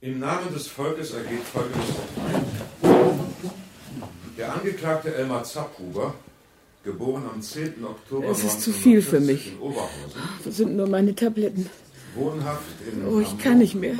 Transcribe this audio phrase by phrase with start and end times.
[0.00, 1.88] Im Namen des Volkes ergeht folgendes
[2.82, 3.24] Urteil.
[4.36, 6.14] Der Angeklagte Elmar Zapphuber,
[6.84, 7.84] geboren am 10.
[7.84, 9.52] Oktober Es ist zu viel für 1940 mich.
[9.54, 11.68] in Oberhausen, Das sind nur meine Tabletten.
[12.14, 13.94] wohnhaft in Oh, ich kann nicht mehr.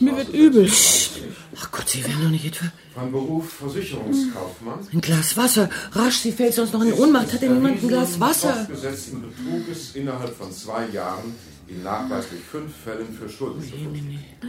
[0.00, 0.66] Mir wird übel.
[0.66, 1.22] 36.
[1.58, 2.72] Ach Gott, Sie werden doch nicht etwa.
[2.94, 4.78] Von Beruf Versicherungskaufmann.
[4.94, 5.68] Ein Glas Wasser.
[5.92, 7.30] Rasch, sie fällt sonst noch in Ohnmacht.
[7.34, 8.54] Hat denn niemand ein Glas Wasser?
[8.54, 11.34] Fortgesetzten Betruges innerhalb von zwei Jahren
[11.68, 14.18] in nachweislich fünf Fällen für Schulden zu verpflichten.
[14.42, 14.48] Und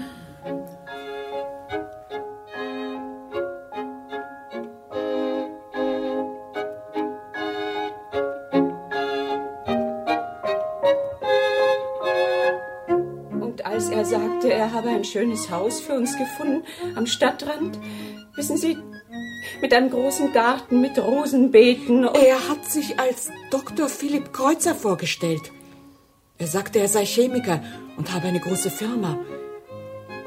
[13.76, 16.64] als er sagte, er habe ein schönes Haus für uns gefunden
[16.96, 17.78] am Stadtrand,
[18.36, 18.78] wissen Sie,
[19.62, 23.90] mit einem großen Garten mit Rosenbeeten Er hat sich als Dr.
[23.90, 25.52] Philipp Kreuzer vorgestellt.
[26.38, 27.62] Er sagte, er sei Chemiker
[27.98, 29.20] und habe eine große Firma.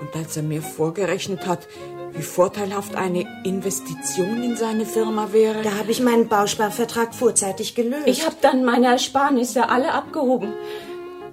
[0.01, 1.67] Und als er mir vorgerechnet hat,
[2.13, 5.63] wie vorteilhaft eine Investition in seine Firma wäre.
[5.63, 8.07] Da habe ich meinen Bausparvertrag vorzeitig gelöst.
[8.07, 10.53] ich habe dann meine Ersparnisse alle abgehoben,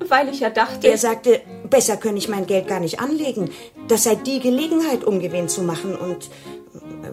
[0.07, 3.49] weil ich ja dachte, er sagte, besser könne ich mein Geld gar nicht anlegen.
[3.87, 5.95] Das sei die Gelegenheit, um Gewinn zu machen.
[5.95, 6.29] Und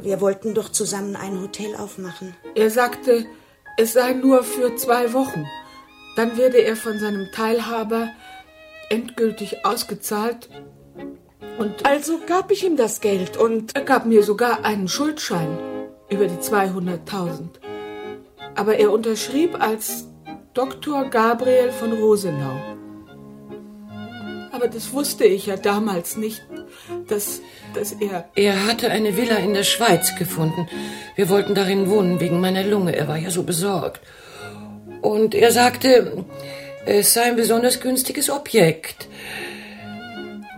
[0.02, 2.34] wir wollten doch zusammen ein Hotel aufmachen.
[2.54, 3.26] Er sagte,
[3.78, 5.46] es sei nur für zwei Wochen.
[6.16, 8.10] Dann werde er von seinem Teilhaber
[8.90, 10.50] endgültig ausgezahlt.
[11.58, 15.58] Und Also gab ich ihm das Geld und er gab mir sogar einen Schuldschein
[16.08, 17.48] über die 200.000.
[18.54, 20.06] Aber er unterschrieb als
[20.54, 21.08] Dr.
[21.08, 22.56] Gabriel von Rosenau.
[24.52, 26.42] Aber das wusste ich ja damals nicht,
[27.08, 27.40] dass,
[27.74, 28.28] dass er...
[28.34, 30.68] Er hatte eine Villa in der Schweiz gefunden.
[31.16, 32.94] Wir wollten darin wohnen wegen meiner Lunge.
[32.94, 34.02] Er war ja so besorgt.
[35.00, 36.24] Und er sagte,
[36.84, 39.08] es sei ein besonders günstiges Objekt.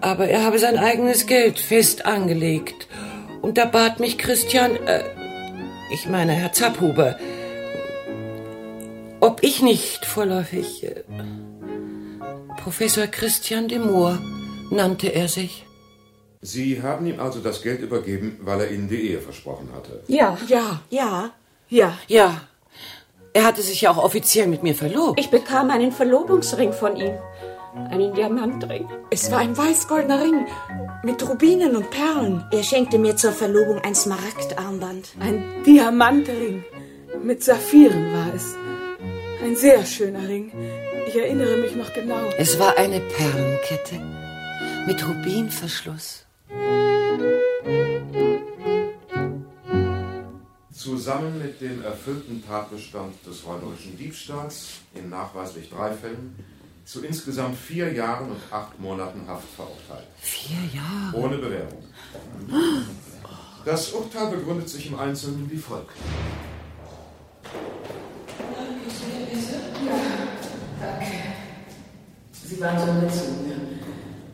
[0.04, 2.88] Aber er habe sein eigenes Geld fest angelegt.
[3.40, 5.02] Und da bat mich Christian, äh,
[5.94, 7.16] ich meine Herr Zapphuber,
[9.20, 11.04] ob ich nicht vorläufig äh,
[12.62, 14.18] Professor Christian de Moor
[14.70, 15.64] nannte er sich.
[16.42, 20.02] Sie haben ihm also das Geld übergeben, weil er Ihnen die Ehe versprochen hatte.
[20.06, 21.30] ja, ja, Ja,
[21.70, 22.42] ja, Ja,
[23.32, 25.18] er hatte sich ja auch offiziell mit mir verlobt.
[25.18, 27.14] ich bekam einen Verlobungsring von ihm,
[27.74, 28.88] einen Diamantring.
[29.10, 30.46] es war ein weißgoldener Ring
[31.02, 32.44] mit Rubinen und Perlen.
[32.50, 35.10] er schenkte mir zur Verlobung ein Smaragdarmband.
[35.20, 36.64] Ein Diamantring.
[37.22, 38.54] Mit Saphiren war es.
[39.42, 40.52] Ein sehr schöner Ring.
[41.06, 42.20] Ich erinnere mich noch genau.
[42.38, 44.00] Es war eine Perlenkette
[44.86, 46.24] mit Rubinverschluss.
[50.72, 56.36] Zusammen mit dem erfüllten Tatbestand des räuberischen Diebstahls in nachweislich drei Fällen
[56.84, 60.06] zu insgesamt vier Jahren und acht Monaten Haft verurteilt.
[60.20, 61.16] Vier Jahre.
[61.16, 61.82] Ohne Bewährung.
[63.64, 65.96] Das Urteil begründet sich im Einzelnen wie folgt.
[72.46, 73.56] Sie waren so nett zu mir.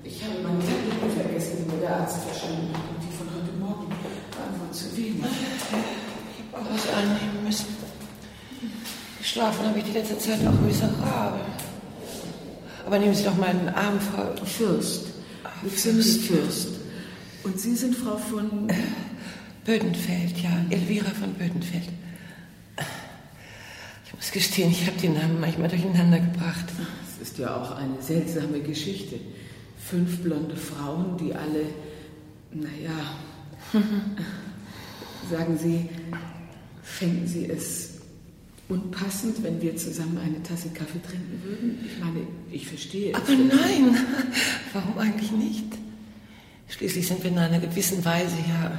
[0.03, 2.83] Ich habe meine Tabletten vergessen, die mir der Arzt verschrieben hat.
[2.91, 5.25] Und die von heute Morgen waren wohl zu wenig.
[5.25, 7.77] Ich habe was annehmen müssen.
[9.19, 11.41] Geschlafen habe ich die letzte Zeit auch miserabel.
[12.87, 14.35] Aber nehmen Sie doch meinen Arm, Frau.
[14.45, 15.07] Fürst.
[15.63, 16.69] Lucinus Fürst.
[17.43, 18.69] Und Sie sind Frau von...
[19.65, 20.51] Bödenfeld, ja.
[20.71, 21.85] Elvira von Bödenfeld.
[24.07, 26.65] Ich muss gestehen, ich habe die Namen manchmal durcheinander gebracht.
[27.15, 29.17] Es ist ja auch eine seltsame Geschichte.
[29.79, 31.67] Fünf blonde Frauen, die alle...
[32.53, 32.91] Naja...
[35.31, 35.89] Sagen Sie,
[36.83, 37.90] fänden Sie es
[38.71, 41.79] unpassend, wenn wir zusammen eine Tasse Kaffee trinken würden?
[41.87, 42.21] Ich meine,
[42.51, 43.17] ich verstehe es.
[43.17, 43.97] Aber nein,
[44.73, 45.65] warum eigentlich nicht?
[46.69, 48.73] Schließlich sind wir in einer gewissen Weise ja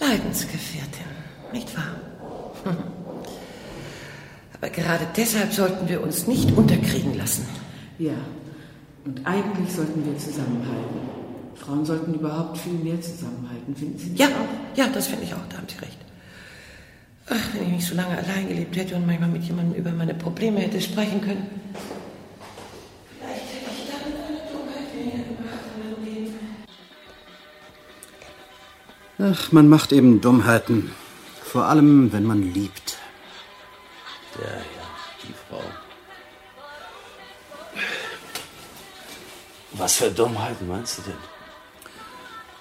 [0.00, 1.06] Leidensgefährtin,
[1.52, 1.94] nicht wahr?
[4.54, 7.46] Aber gerade deshalb sollten wir uns nicht unterkriegen lassen.
[7.98, 8.14] Ja,
[9.04, 11.00] und eigentlich sollten wir zusammenhalten.
[11.56, 14.76] Frauen sollten überhaupt viel mehr zusammenhalten, finden Sie nicht Ja, auch?
[14.76, 15.98] ja, das finde ich auch, da haben Sie recht.
[17.28, 20.14] Ach, wenn ich nicht so lange allein gelebt hätte und manchmal mit jemandem über meine
[20.14, 21.60] Probleme hätte sprechen können.
[23.18, 26.38] Vielleicht hätte ich dann eine Dummheit weniger gemacht in meinem Leben.
[29.18, 30.90] Ach, man macht eben Dummheiten.
[31.44, 32.98] Vor allem, wenn man liebt.
[34.40, 34.62] Ja, ja,
[35.22, 35.62] die Frau.
[39.72, 41.31] Was für Dummheiten meinst du denn?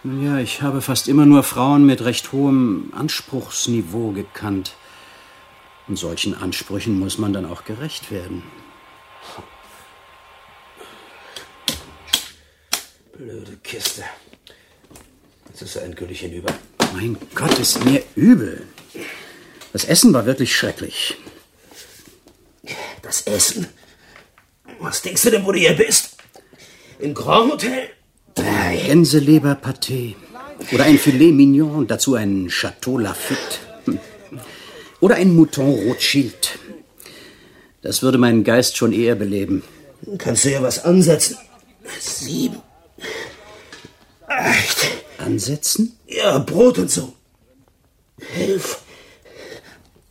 [0.03, 4.73] Ja, ich habe fast immer nur Frauen mit recht hohem Anspruchsniveau gekannt.
[5.87, 8.41] Und solchen Ansprüchen muss man dann auch gerecht werden.
[13.15, 14.03] Blöde Kiste.
[15.49, 16.51] Jetzt ist er endgültig hinüber.
[16.93, 18.65] Mein Gott, ist mir übel.
[19.71, 21.15] Das Essen war wirklich schrecklich.
[23.03, 23.67] Das Essen?
[24.79, 26.17] Was denkst du denn, wo du hier bist?
[26.97, 27.91] Im Grand Hotel?
[28.41, 30.15] Gänseleberpaté.
[30.71, 33.57] Oder ein Filet Mignon, dazu ein Chateau Lafitte.
[33.85, 33.99] Hm.
[34.99, 36.59] Oder ein Mouton Rothschild.
[37.81, 39.63] Das würde meinen Geist schon eher beleben.
[40.17, 41.37] Kannst du ja was ansetzen.
[41.99, 42.57] Sieben.
[44.27, 44.87] Acht.
[45.17, 45.97] Ansetzen?
[46.07, 47.13] Ja, Brot und so.
[48.35, 48.81] Elf.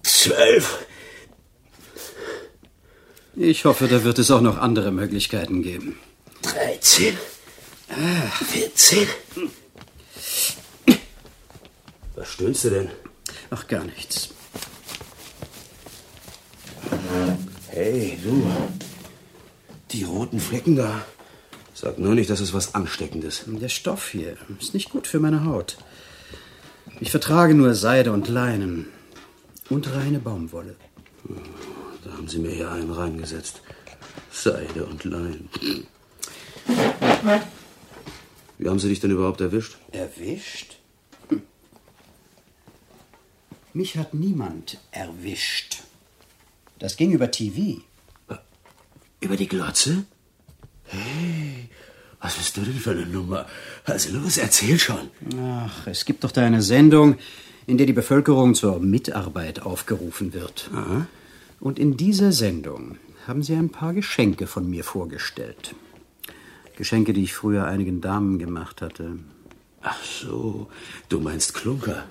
[0.03, 0.87] Zwölf.
[3.37, 5.99] Ich hoffe, da wird es auch noch andere Möglichkeiten geben.
[7.91, 9.09] 13, 14.
[12.15, 12.91] Was stöhnst du denn?
[13.51, 14.31] Ach, gar nichts.
[17.69, 18.51] Hey, du.
[19.91, 21.05] Die roten Flecken da.
[21.75, 23.45] Sag nur nicht, das ist was Ansteckendes.
[23.47, 25.77] Der Stoff hier ist nicht gut für meine Haut.
[27.01, 28.89] Ich vertrage nur Seide und Leinen
[29.69, 30.77] und reine Baumwolle.
[32.05, 33.63] Da haben sie mir hier einen reingesetzt.
[34.31, 35.49] Seide und Leinen.
[38.61, 39.79] Wie haben sie dich denn überhaupt erwischt?
[39.91, 40.77] Erwischt?
[41.31, 41.41] Hm.
[43.73, 45.83] Mich hat niemand erwischt.
[46.79, 47.81] Das ging über TV.
[49.21, 50.05] Über die Glotze?
[50.85, 51.71] Hey,
[52.21, 53.47] was bist du denn für eine Nummer?
[53.87, 55.09] Also los, erzähl schon.
[55.39, 57.17] Ach, es gibt doch da eine Sendung,
[57.67, 60.69] in der die Bevölkerung zur Mitarbeit aufgerufen wird.
[60.75, 61.07] Aha.
[61.61, 65.75] Und in dieser Sendung haben sie ein paar Geschenke von mir vorgestellt.
[66.81, 69.19] Geschenke, die ich früher einigen Damen gemacht hatte.
[69.83, 70.69] Ach so,
[71.11, 72.07] du meinst Klunker.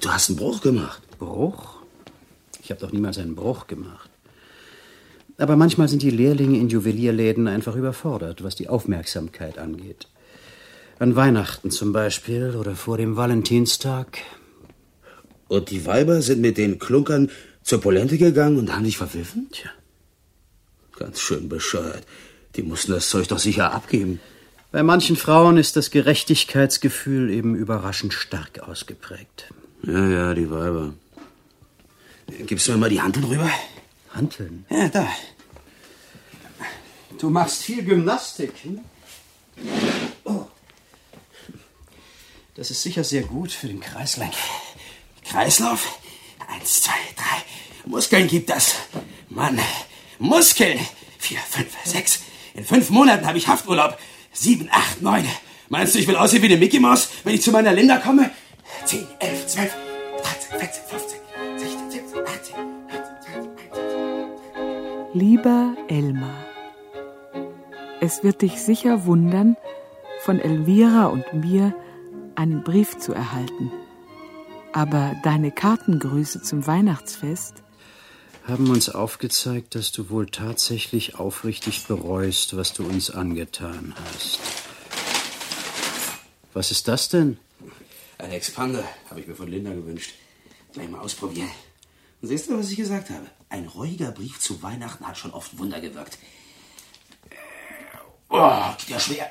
[0.00, 1.02] Du hast einen Bruch gemacht.
[1.18, 1.82] Bruch?
[2.62, 4.08] Ich habe doch niemals einen Bruch gemacht.
[5.36, 10.08] Aber manchmal sind die Lehrlinge in Juwelierläden einfach überfordert, was die Aufmerksamkeit angeht.
[10.98, 14.20] An Weihnachten zum Beispiel oder vor dem Valentinstag.
[15.48, 17.30] Und die Weiber sind mit den Klunkern
[17.62, 19.48] zur Polente gegangen und haben dich verpfiffen?
[19.52, 19.70] Tja.
[20.96, 22.06] Ganz schön bescheuert.
[22.56, 24.20] Die mussten das Zeug doch sicher abgeben.
[24.70, 29.52] Bei manchen Frauen ist das Gerechtigkeitsgefühl eben überraschend stark ausgeprägt.
[29.82, 30.94] Ja, ja, die Weiber.
[32.46, 33.50] Gibst du mir mal die Handeln rüber?
[34.14, 34.64] Hanteln?
[34.70, 35.08] Ja, da.
[37.18, 38.52] Du machst viel Gymnastik.
[38.62, 38.80] Hm?
[40.24, 40.46] Oh.
[42.54, 44.36] Das ist sicher sehr gut für den Kreislauf.
[45.24, 45.98] Kreislauf?
[46.48, 47.42] Eins, zwei, drei.
[47.86, 48.74] Muskeln gibt das.
[49.28, 49.58] Mann,
[50.18, 50.78] Muskeln.
[51.18, 52.20] Vier, fünf, sechs.
[52.54, 53.98] In fünf Monaten habe ich Hafturlaub.
[54.32, 55.24] Sieben, acht, neun.
[55.68, 58.30] Meinst du, ich will aussehen wie eine Mickey Maus, wenn ich zu meiner Linda komme?
[58.84, 59.74] Zehn, elf, zwölf,
[60.22, 61.18] dreizehn, vierzehn, fünfzehn,
[61.58, 62.56] sechzehn, siebzehn, achtzehn,
[62.88, 63.60] neunzehn, zwanzig.
[65.14, 66.44] Lieber Elmar,
[68.00, 69.56] es wird dich sicher wundern,
[70.20, 71.74] von Elvira und mir
[72.34, 73.72] einen Brief zu erhalten.
[74.72, 77.61] Aber deine Kartengrüße zum Weihnachtsfest
[78.46, 84.40] Haben uns aufgezeigt, dass du wohl tatsächlich aufrichtig bereust, was du uns angetan hast.
[86.52, 87.38] Was ist das denn?
[88.18, 90.14] Ein Expander habe ich mir von Linda gewünscht.
[90.72, 91.50] Gleich mal ausprobieren.
[92.20, 93.26] Und siehst du, was ich gesagt habe?
[93.48, 96.18] Ein ruhiger Brief zu Weihnachten hat schon oft Wunder gewirkt.
[98.28, 99.30] Oh, geht ja schwer.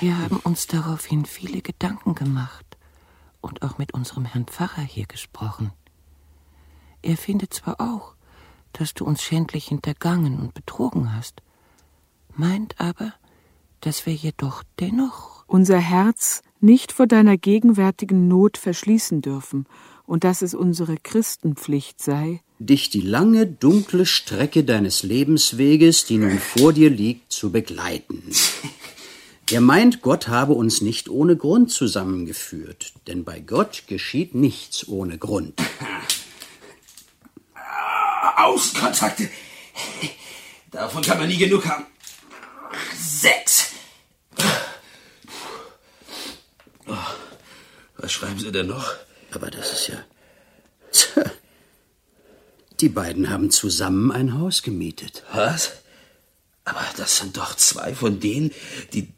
[0.00, 2.76] Wir haben uns daraufhin viele Gedanken gemacht
[3.40, 5.72] und auch mit unserem Herrn Pfarrer hier gesprochen.
[7.02, 8.15] Er findet zwar auch,
[8.78, 11.42] dass du uns schändlich hintergangen und betrogen hast,
[12.34, 13.14] meint aber,
[13.80, 19.66] dass wir jedoch dennoch unser Herz nicht vor deiner gegenwärtigen Not verschließen dürfen
[20.04, 26.38] und dass es unsere Christenpflicht sei, Dich die lange, dunkle Strecke deines Lebensweges, die nun
[26.38, 28.22] vor dir liegt, zu begleiten.
[29.48, 35.18] Er meint, Gott habe uns nicht ohne Grund zusammengeführt, denn bei Gott geschieht nichts ohne
[35.18, 35.54] Grund.
[38.36, 39.30] Außenkontakte.
[40.70, 41.86] Davon kann man nie genug haben.
[42.96, 43.70] Sechs.
[46.86, 46.94] Oh,
[47.96, 48.92] Was schreiben Sie denn noch?
[49.32, 49.98] Aber das ist ja.
[50.92, 51.24] Tja.
[52.80, 55.24] Die beiden haben zusammen ein Haus gemietet.
[55.32, 55.72] Was?
[56.64, 58.52] Aber das sind doch zwei von denen,
[58.92, 59.12] die.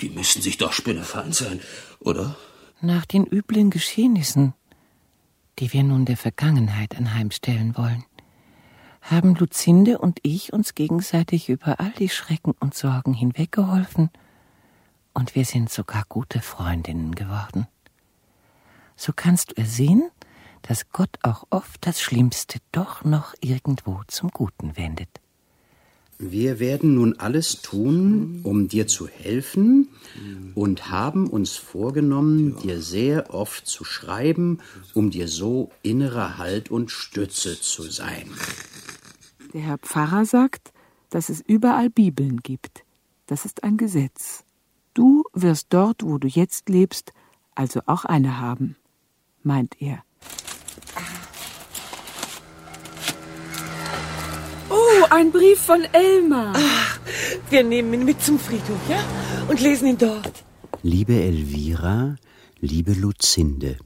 [0.00, 1.60] Die müssen sich doch spinnefeind sein,
[2.00, 2.36] oder?
[2.82, 4.54] nach den üblen Geschehnissen,
[5.58, 8.04] die wir nun der Vergangenheit anheimstellen wollen,
[9.02, 14.10] haben Luzinde und ich uns gegenseitig über all die Schrecken und Sorgen hinweggeholfen,
[15.14, 17.66] und wir sind sogar gute Freundinnen geworden.
[18.96, 20.10] So kannst du ersehen,
[20.62, 25.08] dass Gott auch oft das Schlimmste doch noch irgendwo zum Guten wendet.
[26.18, 29.88] Wir werden nun alles tun, um dir zu helfen
[30.54, 34.60] und haben uns vorgenommen, dir sehr oft zu schreiben,
[34.94, 38.30] um dir so innerer Halt und Stütze zu sein.
[39.52, 40.72] Der Herr Pfarrer sagt,
[41.10, 42.84] dass es überall Bibeln gibt.
[43.26, 44.44] Das ist ein Gesetz.
[44.94, 47.12] Du wirst dort, wo du jetzt lebst,
[47.54, 48.76] also auch eine haben,
[49.42, 50.02] meint er.
[54.70, 56.54] Oh, ein Brief von Elmar.
[56.56, 57.00] Ach,
[57.50, 59.04] wir nehmen ihn mit zum Friedhof, ja?
[59.48, 60.44] Und lesen ihn dort.
[60.82, 62.16] Liebe Elvira,
[62.60, 63.76] liebe Luzinde,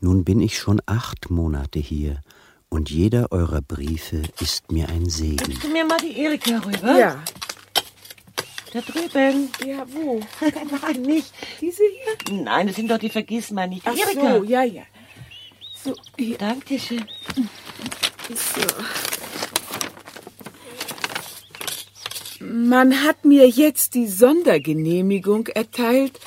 [0.00, 2.20] nun bin ich schon acht Monate hier
[2.72, 5.36] und jeder eurer Briefe ist mir ein Segen.
[5.36, 6.98] Gibst du mir mal die Erika rüber?
[6.98, 7.22] Ja.
[8.72, 9.50] Da drüben.
[9.66, 10.20] Ja, wo?
[10.40, 11.30] Nein, nicht.
[11.60, 12.42] Diese hier?
[12.42, 13.82] Nein, das sind doch die Vergissmal nicht.
[13.86, 14.38] Ach Erika.
[14.38, 14.82] so, ja, ja.
[15.84, 16.38] So, hier.
[16.38, 17.04] Dankeschön.
[18.30, 18.62] So.
[22.40, 26.18] Man hat mir jetzt die Sondergenehmigung erteilt,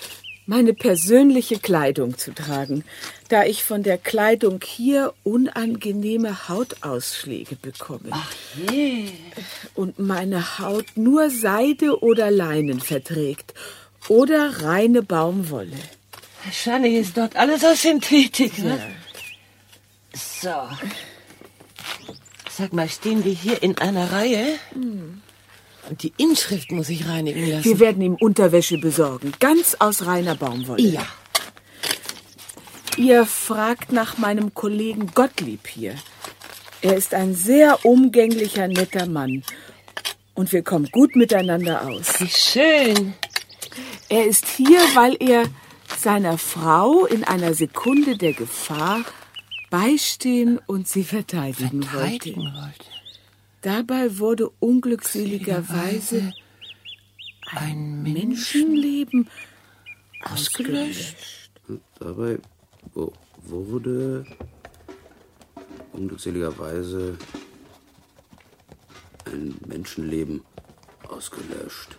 [0.46, 2.84] meine persönliche Kleidung zu tragen,
[3.30, 8.10] da ich von der Kleidung hier unangenehme Hautausschläge bekomme.
[8.12, 8.32] Ach
[8.70, 9.10] je.
[9.74, 13.54] Und meine Haut nur Seide oder Leinen verträgt
[14.08, 15.78] oder reine Baumwolle.
[16.44, 18.80] Wahrscheinlich ist dort alles aus Synthetik, ne?
[20.14, 20.54] So.
[22.52, 24.60] Sag mal, stehen die hier in einer Reihe?
[25.90, 27.64] Und die Inschrift muss ich reinigen lassen.
[27.64, 30.82] Wir werden ihm Unterwäsche besorgen, ganz aus reiner Baumwolle.
[30.82, 31.06] Ja.
[32.98, 35.96] Ihr fragt nach meinem Kollegen Gottlieb hier.
[36.82, 39.44] Er ist ein sehr umgänglicher, netter Mann.
[40.34, 42.20] Und wir kommen gut miteinander aus.
[42.20, 43.14] Wie schön.
[44.10, 45.46] Er ist hier, weil er
[45.98, 49.02] seiner Frau in einer Sekunde der Gefahr
[49.70, 52.56] beistehen und sie verteidigen, Verteidigen wollte.
[52.56, 52.95] wollte.
[53.66, 56.34] Dabei wurde unglückseligerweise
[57.48, 59.28] Ein Menschenleben
[60.22, 61.50] ausgelöscht.
[62.00, 62.38] Dabei
[63.44, 64.24] wurde
[65.94, 67.18] unglückseligerweise
[69.26, 70.44] ein Menschenleben
[71.10, 71.98] ausgelöscht.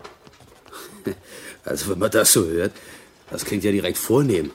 [1.65, 2.75] Also wenn man das so hört,
[3.29, 4.53] das klingt ja direkt vornehm.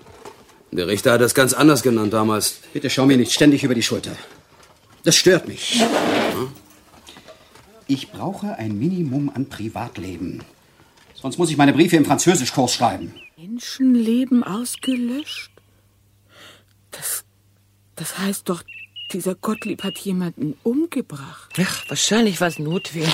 [0.71, 2.59] Der Richter hat das ganz anders genannt damals.
[2.71, 4.15] Bitte schau mir nicht ständig über die Schulter.
[5.03, 5.83] Das stört mich.
[7.93, 10.41] Ich brauche ein Minimum an Privatleben.
[11.13, 13.13] Sonst muss ich meine Briefe im Französischkurs schreiben.
[13.35, 15.51] Menschenleben ausgelöscht?
[16.91, 17.25] Das,
[17.97, 18.63] das heißt doch,
[19.11, 21.53] dieser Gottlieb hat jemanden umgebracht.
[21.61, 23.11] Ach, wahrscheinlich war es Notwehr.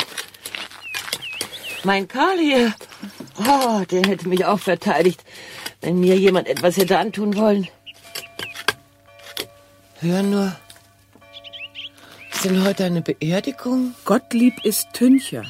[1.83, 2.75] Mein Karl hier.
[3.39, 5.25] Oh, der hätte mich auch verteidigt,
[5.81, 7.67] wenn mir jemand etwas hätte antun wollen.
[10.01, 10.55] Hör nur.
[12.47, 13.93] Ist denn heute eine Beerdigung?
[14.05, 15.43] Gottlieb ist Tüncher.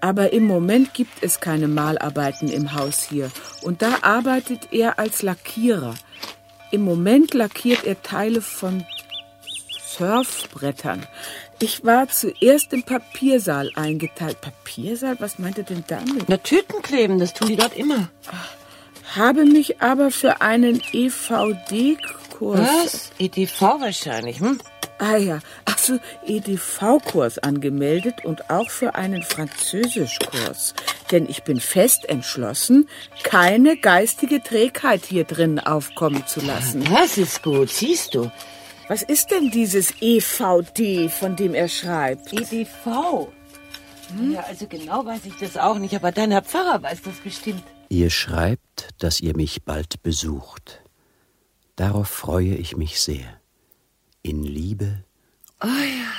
[0.00, 3.28] Aber im Moment gibt es keine Malarbeiten im Haus hier.
[3.62, 5.96] Und da arbeitet er als Lackierer.
[6.70, 8.84] Im Moment lackiert er Teile von
[9.84, 11.04] Surfbrettern.
[11.60, 14.40] Ich war zuerst im Papiersaal eingeteilt.
[14.40, 15.16] Papiersaal?
[15.18, 16.28] Was meint er denn damit?
[16.28, 18.10] Na, Tüten kleben, das tun die dort immer.
[19.16, 22.60] Habe mich aber für einen EVD-Kurs.
[22.60, 23.10] Was?
[23.18, 24.60] EDV wahrscheinlich, hm?
[24.98, 30.74] Ah ja, ach so, EDV-Kurs angemeldet und auch für einen Französischkurs.
[31.10, 32.88] Denn ich bin fest entschlossen,
[33.22, 36.84] keine geistige Trägheit hier drin aufkommen zu lassen.
[36.84, 38.30] Das ist gut, siehst du.
[38.88, 42.32] Was ist denn dieses EVD, von dem er schreibt?
[42.32, 43.28] EDV?
[44.32, 47.64] Ja, also genau weiß ich das auch nicht, aber dein Herr Pfarrer weiß das bestimmt.
[47.88, 50.80] Ihr schreibt, dass ihr mich bald besucht.
[51.74, 53.40] Darauf freue ich mich sehr.
[54.26, 55.04] In Liebe,
[55.62, 56.10] Oh ja,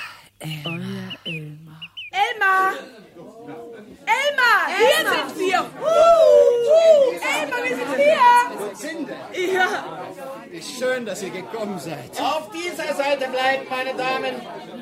[0.64, 1.82] Euer Elmar.
[2.10, 2.72] Elmar!
[4.06, 4.62] Elmar!
[4.78, 5.60] Hier sind wir!
[5.60, 9.54] Uh, Elmar, wir sind hier!
[9.54, 10.07] Ja.
[10.52, 12.20] Ist schön, dass ihr gekommen seid.
[12.22, 14.36] Auf dieser Seite bleiben, meine Damen.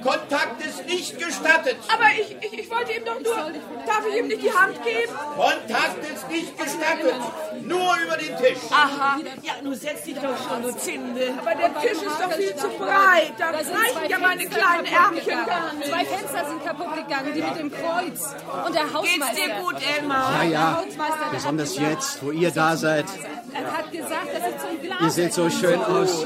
[0.04, 1.78] Kontakt ist nicht gestattet.
[1.92, 3.52] Aber ich, ich, ich wollte ihm doch nur...
[3.88, 5.12] Darf ich ihm nicht die Hand geben?
[5.36, 7.16] Kontakt ist nicht gestattet.
[7.64, 8.60] Nur über den Tisch.
[8.70, 9.18] Aha.
[9.42, 11.34] Ja, nun setz dich doch schon, du Zinde.
[11.40, 13.34] Aber der Tisch ist doch viel zu breit.
[13.40, 15.90] Da reichen ja meine kleinen Ärmchen gar nicht.
[15.90, 18.36] Zwei Fenster sind kaputt gegangen, die mit dem Kreuz.
[18.66, 19.36] Und der Hausmeister.
[19.36, 20.44] Geht's dir gut, Elmar?
[20.44, 20.50] Ja, ja.
[20.52, 23.06] Der Hausmeister, der Besonders jetzt, wo ihr da seid.
[23.54, 25.02] Er hat gesagt, dass ich zum Glas.
[25.02, 26.26] Ihr seht so schön aus.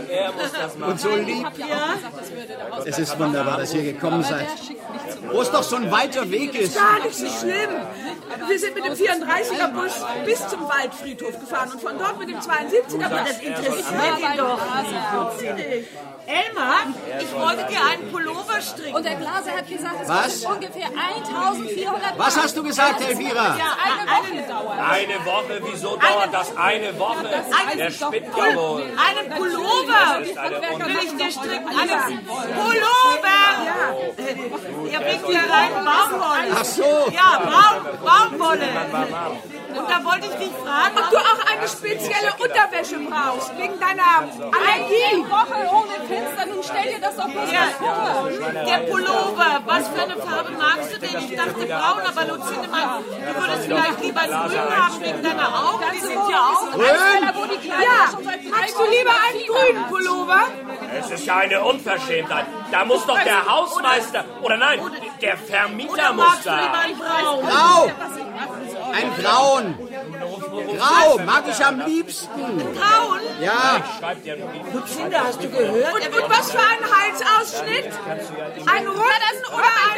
[0.88, 1.48] Und so lieb.
[2.86, 4.48] Es ist wunderbar, dass ihr gekommen seid.
[5.32, 6.76] Wo es doch so ein weiter Weg ist.
[6.76, 7.70] Gar nicht so schlimm.
[8.48, 9.94] Wir sind mit dem 34er Bus
[10.26, 13.20] bis zum Waldfriedhof gefahren und von dort mit dem 72er Bus.
[13.28, 14.60] Das interessiert ihn doch.
[16.30, 16.86] Elmar,
[17.20, 18.96] ich wollte dir einen Pullover stricken.
[18.96, 20.22] Und der Glaser hat gesagt, es Was?
[20.22, 23.58] kostet ungefähr 1400 Was hast du gesagt, Elvira?
[23.58, 24.80] Ja, eine Woche dauert.
[24.80, 27.30] Eine Woche, wieso dauert das eine Woche?
[27.76, 28.84] Der spinnt ja wohl.
[28.84, 31.68] Einen Pullover will ich dir stricken.
[31.68, 33.40] Einen Pullover!
[34.92, 36.56] Ihr bringt ja einen Baumwolle.
[36.56, 37.12] Ach so.
[37.12, 38.70] Ja, Baum, Baumwolle.
[39.70, 44.04] Und da wollte ich dich fragen, Ob du auch eine spezielle Unterwäsche brauchst, wegen deiner
[44.24, 45.10] Allergie.
[45.14, 47.60] Eine Woche ohne Fenster, nun stell dir das doch bloß Ja.
[47.60, 48.30] mal vor.
[48.66, 51.18] Der Pullover, was für eine Farbe magst du denn?
[51.20, 55.84] Ich dachte braun, aber Lucinda meint, du würdest vielleicht lieber grün haben wegen deiner Augen.
[55.94, 60.42] Die sind ja auch Ja, magst du lieber einen grünen Pullover?
[61.00, 62.46] Es ist ja eine Unverschämtheit.
[62.72, 64.80] Da muss doch der Hausmeister, oder nein,
[65.22, 66.80] der Vermieter Oder muss magst du lieber da.
[66.80, 68.29] ein
[68.92, 69.78] Ein Grauen!
[70.78, 72.58] Grau mag ich am liebsten.
[72.58, 73.20] Braun?
[73.42, 74.36] Ja, Schreibt ja
[74.74, 75.94] Lucinda, hast du gehört?
[75.94, 77.86] Und, und was für ein Halsausschnitt?
[78.66, 79.90] Ein runden oder ein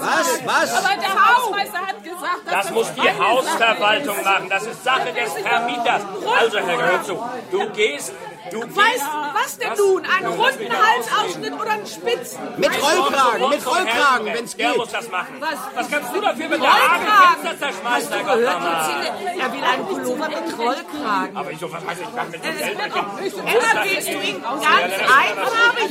[0.00, 0.84] was, was?
[0.84, 4.48] Aber der Hausmeister hat gesagt, dass Das muss die Hausverwaltung machen.
[4.48, 6.02] Das ist Sache des Vermieters.
[6.38, 7.22] Also, Herr gehört zu.
[7.50, 8.12] Du gehst,
[8.50, 8.60] du.
[8.60, 10.02] Weißt was denn nun?
[10.04, 12.40] Einen runden Halsausschnitt oder einen spitzen?
[12.56, 14.76] Mit Rollkragen, mit Rollkragen, wenn's geht.
[14.76, 15.34] muss das machen.
[15.40, 15.58] Was?
[15.74, 17.58] Was kannst du dafür, wenn der Rollkragen?
[17.58, 18.60] Zerschmeißt, Herr Gehört?
[18.60, 21.36] Lucinda, er will einen Pullover mit Rollkragen.
[21.36, 22.90] Aber ich so, was heißt, ich kann mit dem Eltern.
[22.90, 25.90] Emma, willst du ihn ganz einfarbig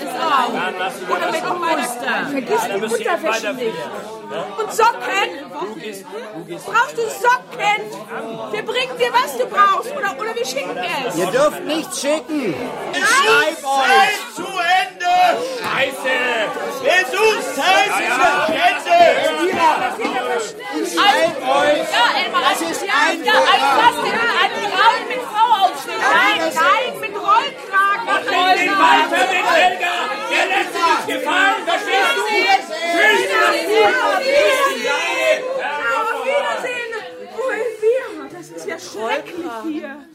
[1.00, 2.28] du Oder mit einem Muster?
[2.32, 4.19] Vergiss die Unterwäsche nicht.
[4.30, 5.50] Und Socken?
[6.66, 7.82] Brauchst du Socken?
[8.52, 9.92] Wir bringen dir, was du brauchst.
[9.92, 11.16] Oder, oder wir schicken es.
[11.16, 12.54] Ihr dürft nichts schicken.
[12.94, 13.88] Ich schreib euch.
[13.90, 15.16] Zeit zu Ende!
[15.64, 16.18] Scheiße!
[16.84, 19.02] Besuchszeit Ja, ist zu Ende!
[20.94, 21.90] Schreib euch.
[21.90, 26.00] Ja, Emma, Das ist ja, ein ja, ein Plastik, einen Raum mit Frauaufschnitt.
[26.00, 28.06] Nein, nein, mit Rollkragen.
[28.30, 29.96] Nimm den weiter mit Helga!
[30.30, 32.22] Der lässt sich nicht gefallen, verstehst du?
[32.30, 32.60] Tschüss!
[34.20, 34.26] Auf
[36.26, 36.92] Wiedersehen.
[37.38, 40.06] Oh, Elvira, das ist ja schrecklich hier.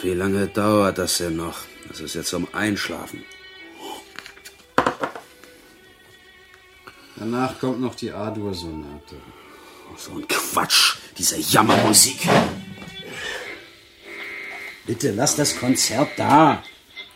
[0.00, 1.58] Wie lange dauert das denn noch?
[1.88, 3.24] Das ist jetzt zum Einschlafen.
[7.16, 9.16] Danach kommt noch die A-Dur-Sonate.
[9.96, 12.28] So ein Quatsch, diese Jammermusik.
[14.88, 16.62] Bitte lass das Konzert da.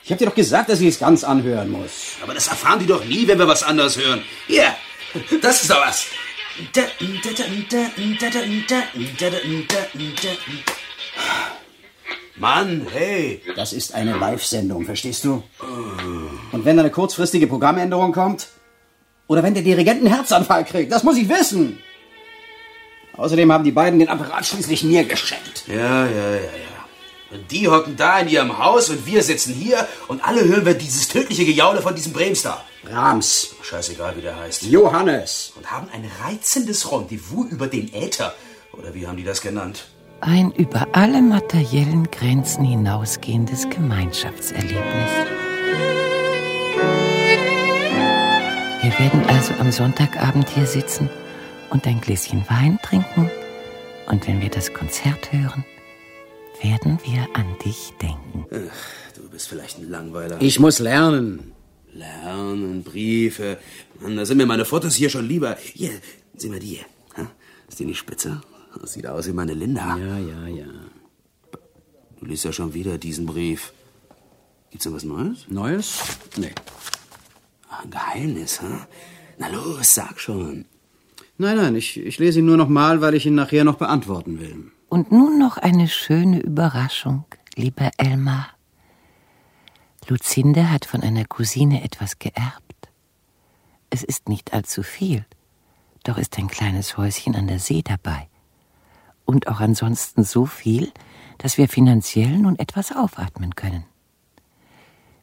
[0.05, 2.17] Ich hab dir doch gesagt, dass ich es ganz anhören muss.
[2.23, 4.23] Aber das erfahren die doch nie, wenn wir was anderes hören.
[4.47, 4.75] Hier,
[5.41, 6.05] das ist doch was.
[12.37, 13.41] Mann, hey.
[13.57, 15.43] Das ist eine Live-Sendung, verstehst du?
[16.53, 18.49] Und wenn da eine kurzfristige Programmänderung kommt?
[19.29, 20.93] Oder wenn der Dirigent einen Herzanfall kriegt?
[20.93, 21.79] Das muss ich wissen.
[23.17, 25.65] Außerdem haben die beiden den Apparat schließlich mir geschenkt.
[25.69, 26.82] Ja, ja, ja, ja.
[27.33, 30.75] Und die hocken da in ihrem Haus und wir sitzen hier und alle hören wir
[30.75, 32.63] dieses tödliche Gejaule von diesem Bremstar.
[32.85, 33.55] Brahms.
[33.63, 34.65] Scheißegal, wie der heißt.
[34.65, 35.53] Johannes.
[35.57, 38.35] Und haben ein reizendes Rendezvous über den Äther.
[38.73, 39.87] Oder wie haben die das genannt?
[40.21, 45.11] Ein über alle materiellen Grenzen hinausgehendes Gemeinschaftserlebnis.
[48.83, 51.09] Wir werden also am Sonntagabend hier sitzen
[51.71, 53.31] und ein Gläschen Wein trinken.
[54.07, 55.65] Und wenn wir das Konzert hören,
[56.63, 58.47] werden wir an dich denken.
[58.51, 60.41] Ach, du bist vielleicht ein Langweiler.
[60.41, 61.53] Ich muss lernen.
[61.93, 63.59] Lernen, Briefe.
[64.01, 65.57] Mann, da sind mir meine Fotos hier schon lieber.
[65.75, 65.91] Hier,
[66.37, 66.85] sieh mal die hier.
[67.69, 68.41] Ist die nicht spitze?
[68.81, 69.97] Das sieht aus wie meine Linda.
[69.97, 70.67] Ja, ja, ja.
[72.19, 73.73] Du liest ja schon wieder diesen Brief.
[74.71, 75.47] Gibt's noch was Neues?
[75.49, 75.99] Neues?
[76.37, 76.53] Nee.
[77.69, 78.87] Ach, ein Geheimnis, ha?
[79.39, 80.65] Na los, sag schon.
[81.37, 84.41] Nein, nein, ich, ich lese ihn nur noch mal, weil ich ihn nachher noch beantworten
[84.41, 84.71] will.
[84.93, 87.25] Und nun noch eine schöne Überraschung,
[87.55, 88.51] lieber Elmar.
[90.07, 92.91] Luzinde hat von einer Cousine etwas geerbt.
[93.89, 95.25] Es ist nicht allzu viel,
[96.05, 98.29] doch ist ein kleines Häuschen an der See dabei.
[99.25, 100.93] Und auch ansonsten so viel,
[101.39, 103.85] dass wir finanziell nun etwas aufatmen können.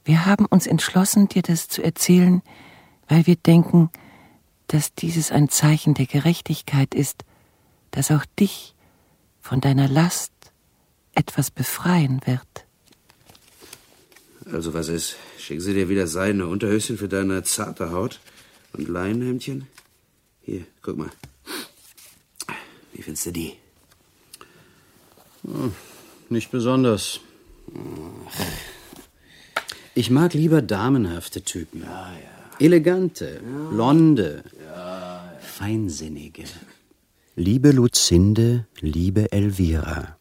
[0.04, 2.42] Wir haben uns entschlossen, dir das zu erzählen,
[3.08, 3.92] weil wir denken,
[4.66, 7.24] dass dieses ein Zeichen der Gerechtigkeit ist,
[7.92, 8.74] das auch dich
[9.50, 10.32] von deiner Last
[11.16, 12.66] etwas befreien wird.
[14.54, 15.16] Also was ist?
[15.40, 18.20] Schicken sie dir wieder seidene Unterhöschen für deine zarte Haut
[18.74, 19.66] und Leinenhemdchen?
[20.44, 21.10] Hier, guck mal.
[22.94, 23.54] Wie findest du die?
[25.42, 25.74] Hm,
[26.30, 27.20] nicht besonders.
[29.96, 31.88] Ich mag lieber damenhafte Typen.
[32.60, 34.44] Elegante, blonde,
[35.40, 36.44] feinsinnige.
[37.42, 40.18] Liebe Luzinde, liebe Elvira,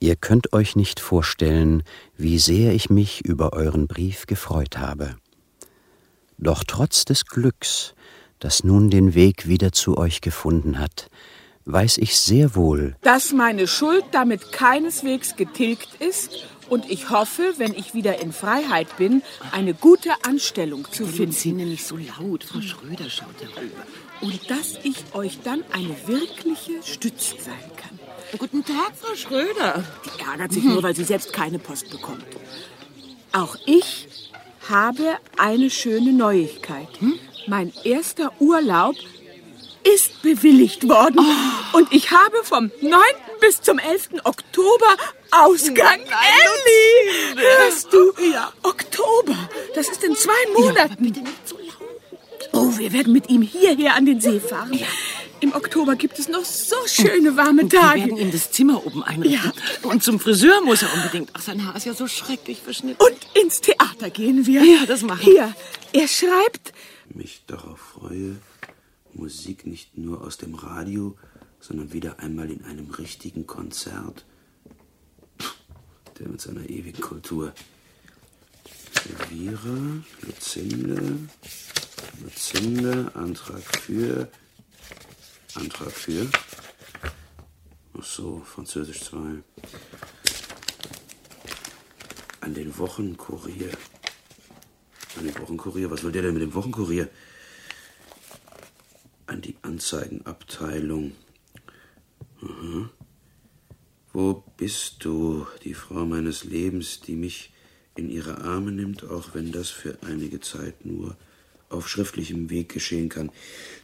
[0.00, 1.82] ihr könnt euch nicht vorstellen,
[2.16, 5.16] wie sehr ich mich über euren Brief gefreut habe.
[6.38, 7.92] Doch trotz des Glücks,
[8.38, 11.10] das nun den Weg wieder zu euch gefunden hat,
[11.66, 17.74] weiß ich sehr wohl, Dass meine Schuld damit keineswegs getilgt ist und ich hoffe, wenn
[17.74, 21.32] ich wieder in Freiheit bin, eine gute Anstellung zu finden.
[21.32, 22.44] Luzinde, nicht so laut.
[22.44, 23.84] Frau Schröder schaut herüber.
[24.20, 27.98] Und dass ich euch dann eine wirkliche Stütze sein kann.
[28.38, 29.84] Guten Tag, Frau Schröder.
[30.04, 32.26] Die ärgert sich nur, weil sie selbst keine Post bekommt.
[33.32, 34.08] Auch ich
[34.68, 36.88] habe eine schöne Neuigkeit.
[37.46, 38.96] Mein erster Urlaub
[39.94, 41.24] ist bewilligt worden.
[41.72, 43.00] Und ich habe vom 9.
[43.40, 44.08] bis zum 11.
[44.24, 44.96] Oktober
[45.30, 46.00] Ausgang.
[46.00, 47.36] Elli!
[47.36, 48.12] Hörst du?
[48.32, 48.52] Ja.
[48.62, 49.48] Oktober.
[49.74, 50.96] Das ist in zwei Monaten.
[51.02, 51.34] bitte nicht.
[51.47, 51.47] Oh,
[52.78, 54.78] wir werden mit ihm hierher an den See fahren.
[55.40, 58.00] Im Oktober gibt es noch so schöne warme Und wir Tage.
[58.00, 59.52] werden ihm das Zimmer oben einrichten.
[59.82, 61.30] Und zum Friseur muss er unbedingt.
[61.34, 63.00] Ach, sein Haar ist ja so schrecklich verschnitten.
[63.02, 64.64] Und ins Theater gehen wir.
[64.64, 65.54] Ja, das machen wir.
[65.92, 66.72] Hier, er schreibt,
[67.14, 68.36] mich darauf freue,
[69.14, 71.16] Musik nicht nur aus dem Radio,
[71.60, 74.24] sondern wieder einmal in einem richtigen Konzert.
[76.18, 77.52] Der mit seiner ewigen Kultur.
[79.30, 81.16] Elvira, Luzinde,
[82.22, 84.28] Luzinde, Antrag für,
[85.54, 86.28] Antrag für.
[87.98, 89.42] Ach so, Französisch 2.
[92.40, 93.70] An den Wochenkurier.
[95.16, 95.90] An den Wochenkurier?
[95.90, 97.08] Was will der denn mit dem Wochenkurier?
[99.26, 101.12] An die Anzeigenabteilung.
[102.40, 102.90] Mhm.
[104.12, 107.52] Wo bist du, die Frau meines Lebens, die mich
[107.94, 111.16] in ihre Arme nimmt, auch wenn das für einige Zeit nur
[111.68, 113.30] auf schriftlichem Weg geschehen kann.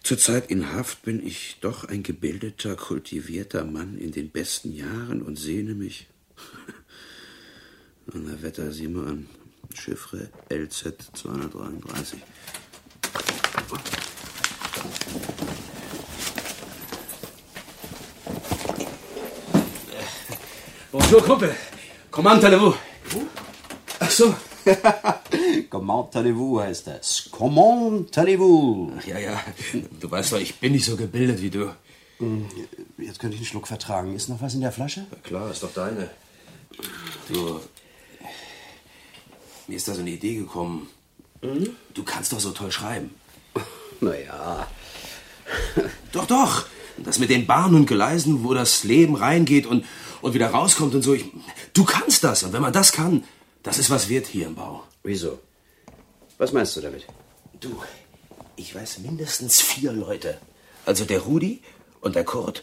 [0.02, 5.36] Zurzeit in Haft bin ich doch ein gebildeter, kultivierter Mann in den besten Jahren und
[5.36, 6.06] sehne mich.
[8.12, 9.28] Na, Wetter, sieh mal an.
[9.74, 12.20] Chiffre LZ 233.
[20.92, 21.54] Bonjour, Kumpel.
[22.10, 22.76] Comment allez-vous?
[23.98, 24.34] Ach so.
[25.70, 27.28] Comment allez-vous heißt das.
[27.30, 28.92] Comment allez-vous?
[28.98, 29.40] Ach, ja, ja.
[30.00, 31.74] Du weißt doch, ich bin nicht so gebildet wie du.
[32.98, 34.14] Jetzt könnte ich einen Schluck vertragen.
[34.14, 35.06] Ist noch was in der Flasche?
[35.10, 36.10] Na klar, ist doch deine.
[37.28, 37.60] Du.
[39.66, 40.88] Mir ist da so eine Idee gekommen.
[41.92, 43.10] Du kannst doch so toll schreiben.
[44.00, 44.66] Naja.
[46.12, 46.66] Doch, doch.
[46.98, 49.86] Das mit den Bahnen und Gleisen, wo das Leben reingeht und,
[50.20, 51.14] und wieder rauskommt und so.
[51.14, 51.24] Ich,
[51.72, 52.42] du kannst das.
[52.42, 53.24] Und wenn man das kann,
[53.64, 54.84] das ist was wert hier im Bau.
[55.02, 55.40] Wieso?
[56.38, 57.06] Was meinst du damit?
[57.58, 57.82] Du,
[58.56, 60.38] ich weiß mindestens vier Leute.
[60.84, 61.62] Also der Rudi
[62.00, 62.62] und der Kurt,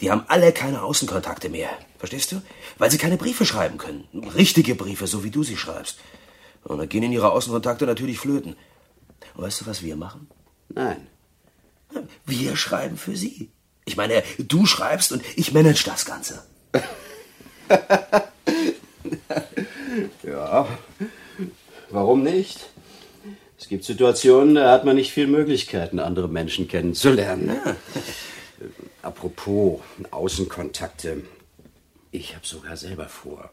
[0.00, 1.70] die haben alle keine Außenkontakte mehr.
[1.98, 2.42] Verstehst du?
[2.78, 4.06] Weil sie keine Briefe schreiben können.
[4.36, 5.98] Richtige Briefe, so wie du sie schreibst.
[6.62, 8.56] Und dann gehen in ihre Außenkontakte natürlich flöten.
[9.34, 10.28] Und weißt du, was wir machen?
[10.68, 11.08] Nein.
[12.24, 13.50] Wir schreiben für sie.
[13.84, 16.44] Ich meine, du schreibst und ich manage das Ganze.
[20.22, 20.66] Ja.
[21.90, 22.68] Warum nicht?
[23.58, 27.46] Es gibt Situationen, da hat man nicht viel Möglichkeiten, andere Menschen kennenzulernen.
[27.46, 27.76] ne?
[29.02, 31.22] Apropos Außenkontakte.
[32.10, 33.50] Ich habe sogar selber vor,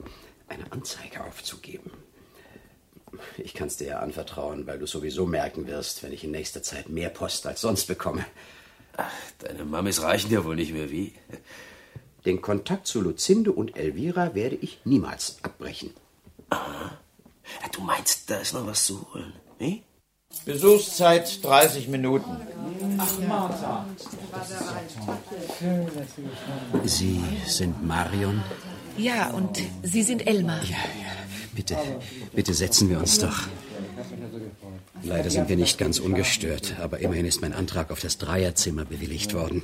[0.48, 1.92] eine Anzeige aufzugeben.
[3.38, 6.64] Ich kann es dir ja anvertrauen, weil du sowieso merken wirst, wenn ich in nächster
[6.64, 8.26] Zeit mehr Post als sonst bekomme.
[9.40, 11.14] Deine Mamis reichen ja wohl nicht mehr wie.
[12.26, 15.92] Den Kontakt zu Luzinde und Elvira werde ich niemals abbrechen.
[16.52, 19.82] Ja, Du meinst, da ist noch was zu holen, ne?
[20.46, 22.32] Besuchszeit 30 Minuten.
[22.98, 23.86] Ach, Martha.
[26.86, 28.42] Sie sind Marion?
[28.98, 30.62] Ja, und Sie sind Elmar.
[31.54, 31.78] Bitte,
[32.34, 33.42] bitte setzen wir uns doch.
[35.04, 39.34] Leider sind wir nicht ganz ungestört, aber immerhin ist mein Antrag auf das Dreierzimmer bewilligt
[39.34, 39.64] worden.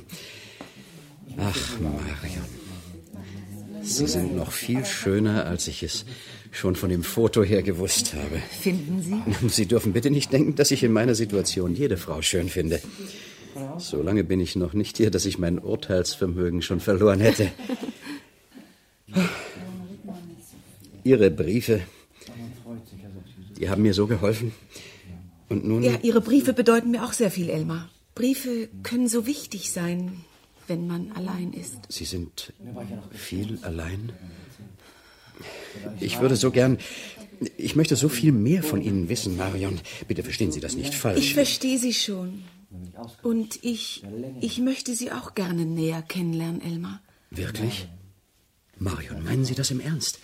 [1.40, 2.44] Ach, Marion.
[3.82, 6.04] Sie sind noch viel schöner, als ich es
[6.52, 8.42] schon von dem Foto her gewusst habe.
[8.60, 9.48] Finden Sie?
[9.48, 12.80] Sie dürfen bitte nicht denken, dass ich in meiner Situation jede Frau schön finde.
[13.78, 17.50] So lange bin ich noch nicht hier, dass ich mein Urteilsvermögen schon verloren hätte.
[21.04, 21.80] Ihre Briefe,
[23.58, 24.52] die haben mir so geholfen.
[25.48, 25.82] Und nun.
[25.82, 27.88] Ja, Ihre Briefe bedeuten mir auch sehr viel, Elmar.
[28.14, 30.24] Briefe können so wichtig sein,
[30.70, 31.78] wenn man allein ist.
[31.88, 32.54] Sie sind
[33.10, 34.12] viel allein?
[35.98, 36.78] Ich würde so gern.
[37.56, 39.80] Ich möchte so viel mehr von Ihnen wissen, Marion.
[40.08, 41.18] Bitte verstehen Sie das nicht falsch.
[41.18, 42.44] Ich verstehe Sie schon.
[43.22, 44.04] Und ich,
[44.40, 47.00] ich möchte Sie auch gerne näher kennenlernen, Elmar.
[47.30, 47.88] Wirklich?
[48.78, 50.20] Marion, meinen Sie das im Ernst?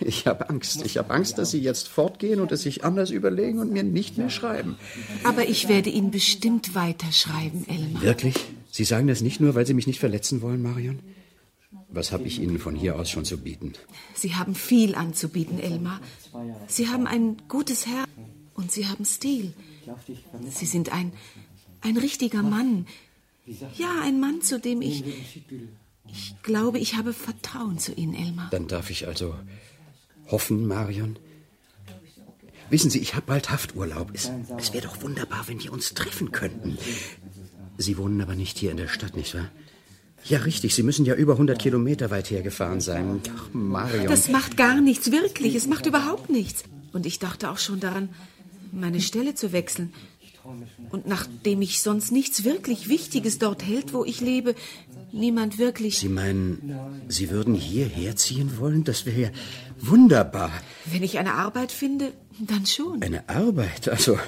[0.00, 0.84] Ich habe Angst.
[0.84, 4.16] Ich habe Angst, dass Sie jetzt fortgehen und es sich anders überlegen und mir nicht
[4.16, 4.76] mehr schreiben.
[5.24, 8.02] Aber ich werde Ihnen bestimmt weiterschreiben, Elmar.
[8.02, 8.36] Wirklich?
[8.76, 10.98] Sie sagen das nicht nur, weil Sie mich nicht verletzen wollen, Marion?
[11.90, 13.74] Was habe ich Ihnen von hier aus schon zu bieten?
[14.16, 16.00] Sie haben viel anzubieten, Elmar.
[16.66, 18.08] Sie haben ein gutes Herz
[18.54, 19.54] und Sie haben Stil.
[20.50, 21.12] Sie sind ein,
[21.82, 22.88] ein richtiger Mann.
[23.78, 25.04] Ja, ein Mann, zu dem ich.
[26.08, 28.48] Ich glaube, ich habe Vertrauen zu Ihnen, Elmar.
[28.50, 29.36] Dann darf ich also
[30.26, 31.16] hoffen, Marion.
[32.70, 34.10] Wissen Sie, ich habe bald Hafturlaub.
[34.14, 36.76] Es, es wäre doch wunderbar, wenn wir uns treffen könnten.
[37.78, 39.50] Sie wohnen aber nicht hier in der Stadt, nicht wahr?
[40.26, 40.74] Ja, richtig.
[40.74, 43.20] Sie müssen ja über 100 Kilometer weit hergefahren sein.
[43.36, 44.06] Ach, Marion.
[44.06, 45.54] Das macht gar nichts, wirklich.
[45.54, 46.64] Es macht überhaupt nichts.
[46.92, 48.08] Und ich dachte auch schon daran,
[48.72, 49.92] meine Stelle zu wechseln.
[50.90, 54.54] Und nachdem ich sonst nichts wirklich Wichtiges dort hält, wo ich lebe,
[55.12, 55.98] niemand wirklich.
[55.98, 56.76] Sie meinen,
[57.08, 58.84] Sie würden hierher ziehen wollen?
[58.84, 59.30] Das wäre ja
[59.80, 60.52] wunderbar.
[60.84, 63.02] Wenn ich eine Arbeit finde, dann schon.
[63.02, 63.88] Eine Arbeit?
[63.88, 64.18] Also,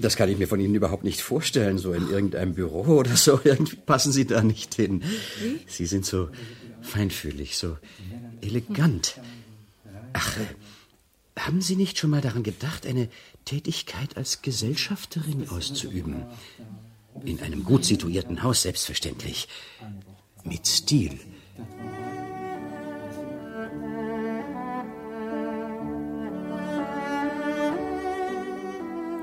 [0.00, 1.78] das kann ich mir von Ihnen überhaupt nicht vorstellen.
[1.78, 3.40] So in irgendeinem Büro oder so.
[3.44, 5.02] Irgendwie passen Sie da nicht hin.
[5.66, 6.28] Sie sind so
[6.82, 7.76] feinfühlig, so
[8.40, 9.18] elegant.
[10.12, 10.36] Ach,
[11.38, 13.08] haben Sie nicht schon mal daran gedacht, eine
[13.44, 16.24] Tätigkeit als Gesellschafterin auszuüben?
[17.24, 19.48] In einem gut situierten Haus, selbstverständlich.
[20.44, 21.18] Mit Stil.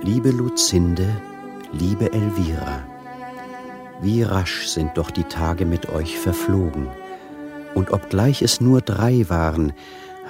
[0.05, 1.07] Liebe Luzinde,
[1.71, 2.83] liebe Elvira,
[4.01, 6.89] wie rasch sind doch die Tage mit euch verflogen.
[7.73, 9.71] Und obgleich es nur drei waren,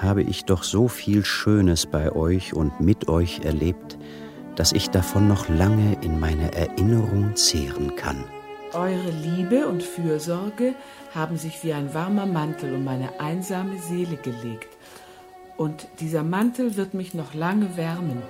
[0.00, 3.98] habe ich doch so viel Schönes bei euch und mit euch erlebt,
[4.54, 8.22] dass ich davon noch lange in meiner Erinnerung zehren kann.
[8.74, 10.76] Eure Liebe und Fürsorge
[11.16, 14.68] haben sich wie ein warmer Mantel um meine einsame Seele gelegt.
[15.56, 18.22] Und dieser Mantel wird mich noch lange wärmen,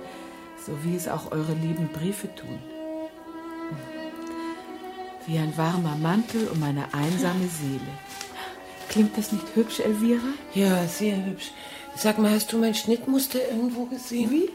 [0.65, 2.59] so wie es auch eure lieben Briefe tun.
[5.27, 7.91] Wie ein warmer Mantel um meine einsame Seele.
[8.89, 10.21] Klingt das nicht hübsch, Elvira?
[10.53, 11.51] Ja, sehr hübsch.
[11.95, 14.29] Sag mal, hast du mein Schnittmuster irgendwo gesehen?
[14.31, 14.49] Wie?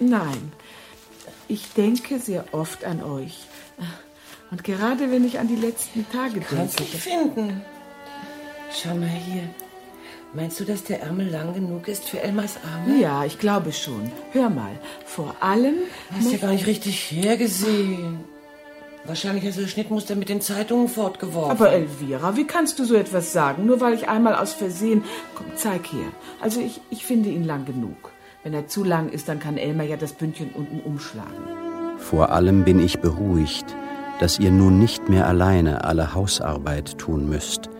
[0.00, 0.52] Nein.
[1.48, 3.38] Ich denke sehr oft an euch.
[4.50, 6.92] Und gerade wenn ich an die letzten Tage Kannst denke.
[6.92, 7.62] nicht finden.
[8.72, 9.48] Schau mal hier.
[10.36, 13.00] Meinst du, dass der Ärmel lang genug ist für Elmas Arme?
[13.00, 14.12] Ja, ich glaube schon.
[14.32, 14.72] Hör mal,
[15.06, 15.76] vor allem.
[16.14, 18.20] Hast ja gar nicht richtig hergesehen.
[19.06, 21.50] Wahrscheinlich hast du das Schnittmuster mit den Zeitungen fortgeworfen.
[21.50, 23.64] Aber Elvira, wie kannst du so etwas sagen?
[23.64, 25.04] Nur weil ich einmal aus Versehen.
[25.34, 26.08] Komm, zeig her.
[26.42, 28.12] Also ich, ich finde ihn lang genug.
[28.44, 31.32] Wenn er zu lang ist, dann kann Elmar ja das Bündchen unten umschlagen.
[31.96, 33.74] Vor allem bin ich beruhigt,
[34.20, 37.70] dass ihr nun nicht mehr alleine alle Hausarbeit tun müsst.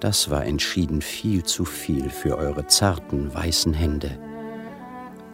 [0.00, 4.18] Das war entschieden viel zu viel für eure zarten, weißen Hände.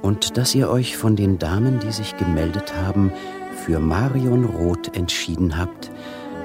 [0.00, 3.12] Und dass ihr euch von den Damen, die sich gemeldet haben,
[3.64, 5.90] für Marion Roth entschieden habt,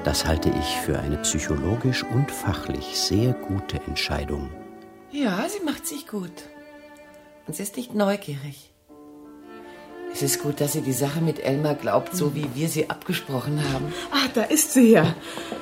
[0.04, 4.48] das halte ich für eine psychologisch und fachlich sehr gute Entscheidung.
[5.10, 6.32] Ja, sie macht sich gut.
[7.46, 8.72] Und sie ist nicht neugierig.
[10.12, 13.62] Es ist gut, dass sie die Sache mit Elmar glaubt, so wie wir sie abgesprochen
[13.72, 13.92] haben.
[14.10, 15.14] Ah, da ist sie ja.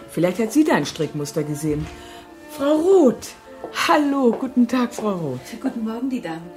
[0.09, 1.87] Vielleicht hat sie dein Strickmuster gesehen.
[2.59, 3.37] Frau Roth.
[3.87, 5.61] Hallo, guten Tag, Frau Roth.
[5.63, 6.51] Guten Morgen, die Damen.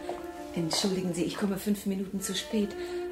[0.56, 2.70] Entschuldigen Sie, ich komme fünf Minuten zu spät.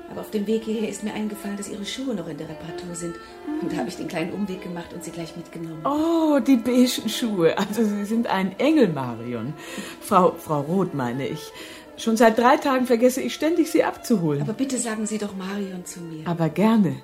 [0.10, 2.96] Aber auf dem Weg hierher ist mir eingefallen, dass Ihre Schuhe noch in der Reparatur
[2.96, 3.14] sind.
[3.62, 5.86] Und da habe ich den kleinen Umweg gemacht und sie gleich mitgenommen.
[5.86, 7.56] Oh, die beigen Schuhe.
[7.60, 9.54] Also Sie sind ein Engel, Marion.
[10.02, 11.52] Frau, Frau Roth meine ich.
[11.96, 14.42] Schon seit drei Tagen vergesse ich ständig, Sie abzuholen.
[14.42, 16.28] Aber bitte sagen Sie doch Marion zu mir.
[16.28, 16.96] Aber gerne.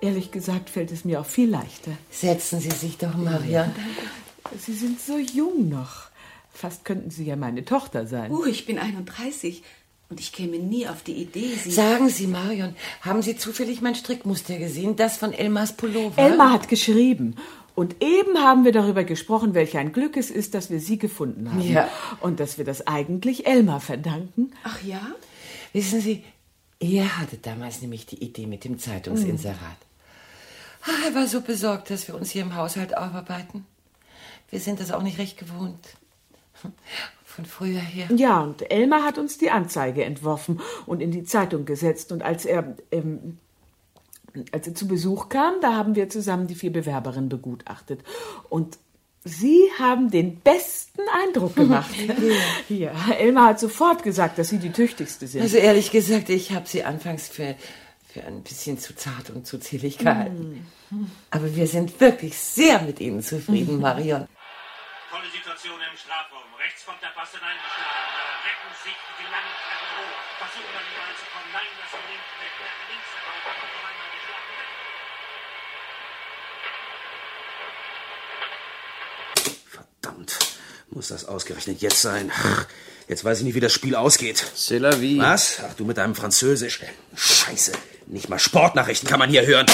[0.00, 1.90] Ehrlich gesagt fällt es mir auch viel leichter.
[2.12, 3.72] Setzen Sie sich doch, Marion.
[4.58, 6.10] Sie sind so jung noch.
[6.52, 8.30] Fast könnten Sie ja meine Tochter sein.
[8.30, 9.62] Oh, ich bin 31
[10.10, 11.70] und ich käme nie auf die Idee, Sie...
[11.70, 14.96] Sagen Sie, Marion, haben Sie zufällig mein Strickmuster gesehen?
[14.96, 16.20] Das von Elmars Pullover?
[16.20, 17.36] Elmar hat geschrieben.
[17.74, 21.50] Und eben haben wir darüber gesprochen, welch ein Glück es ist, dass wir Sie gefunden
[21.50, 21.62] haben.
[21.62, 21.88] Ja.
[22.20, 24.52] Und dass wir das eigentlich Elmar verdanken.
[24.64, 25.00] Ach ja?
[25.72, 26.22] Wissen Sie,
[26.78, 29.56] er hatte damals nämlich die Idee mit dem Zeitungsinserat.
[30.82, 33.64] Ah, er war so besorgt, dass wir uns hier im Haushalt aufarbeiten.
[34.52, 35.96] Wir sind das auch nicht recht gewohnt.
[37.24, 38.08] Von früher her.
[38.14, 42.12] Ja, und Elmar hat uns die Anzeige entworfen und in die Zeitung gesetzt.
[42.12, 43.38] Und als er, ähm,
[44.52, 48.00] als er zu Besuch kam, da haben wir zusammen die vier Bewerberinnen begutachtet.
[48.50, 48.78] Und
[49.24, 51.94] Sie haben den besten Eindruck gemacht.
[52.68, 55.40] Hier, Elmar hat sofort gesagt, dass Sie die tüchtigste sind.
[55.40, 57.54] Also ehrlich gesagt, ich habe sie anfangs für,
[58.08, 60.66] für ein bisschen zu zart und zu zierlich gehalten.
[61.30, 64.26] Aber wir sind wirklich sehr mit Ihnen zufrieden, Marion.
[65.62, 66.50] Situation im Strafraum.
[66.58, 67.86] Rechts kommt der Pass hineingeschlagen.
[68.18, 70.18] Da retten sich die langen Treppen hoch.
[70.42, 71.46] Versuchen an den Ball zu kommen.
[71.54, 72.58] Nein, das gelingt nicht.
[72.58, 73.06] Der links.
[73.22, 74.50] Kommt noch einmal geschlagen.
[79.70, 80.34] Verdammt.
[80.90, 82.32] Muss das ausgerechnet jetzt sein?
[83.06, 84.44] Jetzt weiß ich nicht, wie das Spiel ausgeht.
[84.56, 85.20] C'est la vie.
[85.20, 85.62] Was?
[85.62, 86.80] Ach, du mit deinem Französisch.
[87.14, 87.70] Scheiße.
[88.06, 89.66] Nicht mal Sportnachrichten kann man hier hören.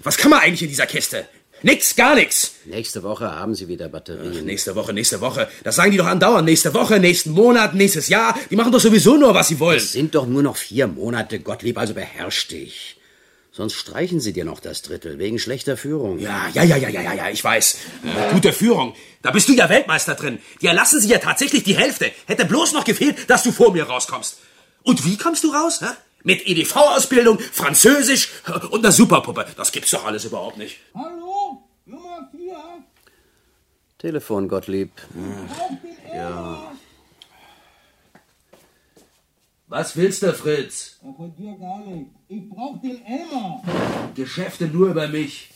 [0.00, 1.28] Was kann man eigentlich in dieser Kiste?
[1.62, 2.52] Nix, gar nix.
[2.66, 4.34] Nächste Woche haben Sie wieder Batterien.
[4.38, 5.48] Ach, nächste Woche, nächste Woche.
[5.64, 6.44] Das sagen die doch andauernd.
[6.44, 8.38] Nächste Woche, nächsten Monat, nächstes Jahr.
[8.50, 9.78] Die machen doch sowieso nur, was sie wollen.
[9.78, 12.96] Es sind doch nur noch vier Monate, Gottlieb, also beherrsch dich.
[13.52, 16.18] Sonst streichen sie dir noch das Drittel, wegen schlechter Führung.
[16.18, 17.78] Ja, ja, ja, ja, ja, ja, ja, ich weiß.
[18.04, 18.94] Äh, gute Führung.
[19.22, 20.40] Da bist du ja Weltmeister drin.
[20.60, 22.10] Die erlassen sich ja tatsächlich die Hälfte.
[22.26, 24.36] Hätte bloß noch gefehlt, dass du vor mir rauskommst.
[24.82, 25.80] Und wie kommst du raus?
[25.80, 25.86] Hä?
[26.22, 28.28] Mit EDV-Ausbildung, Französisch
[28.70, 29.46] und einer Superpuppe.
[29.56, 30.76] Das gibt's doch alles überhaupt nicht.
[30.94, 31.15] Hallo?
[34.02, 34.10] Nummer 4?
[34.10, 34.90] Telefon, Gottlieb.
[36.12, 36.72] Ja.
[39.68, 41.00] Was willst du, Fritz?
[41.16, 42.14] Von dir gar nichts.
[42.28, 43.62] Ich brauch den Elmar.
[44.14, 45.50] Geschäfte nur über mich.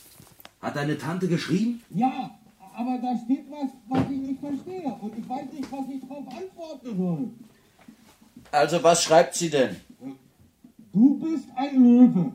[0.61, 1.81] Hat deine Tante geschrieben?
[1.89, 2.31] Ja,
[2.75, 4.93] aber da steht was, was ich nicht verstehe.
[5.01, 7.29] Und ich weiß nicht, was ich darauf antworten soll.
[8.51, 9.77] Also, was schreibt sie denn?
[10.93, 12.33] Du bist ein Löwe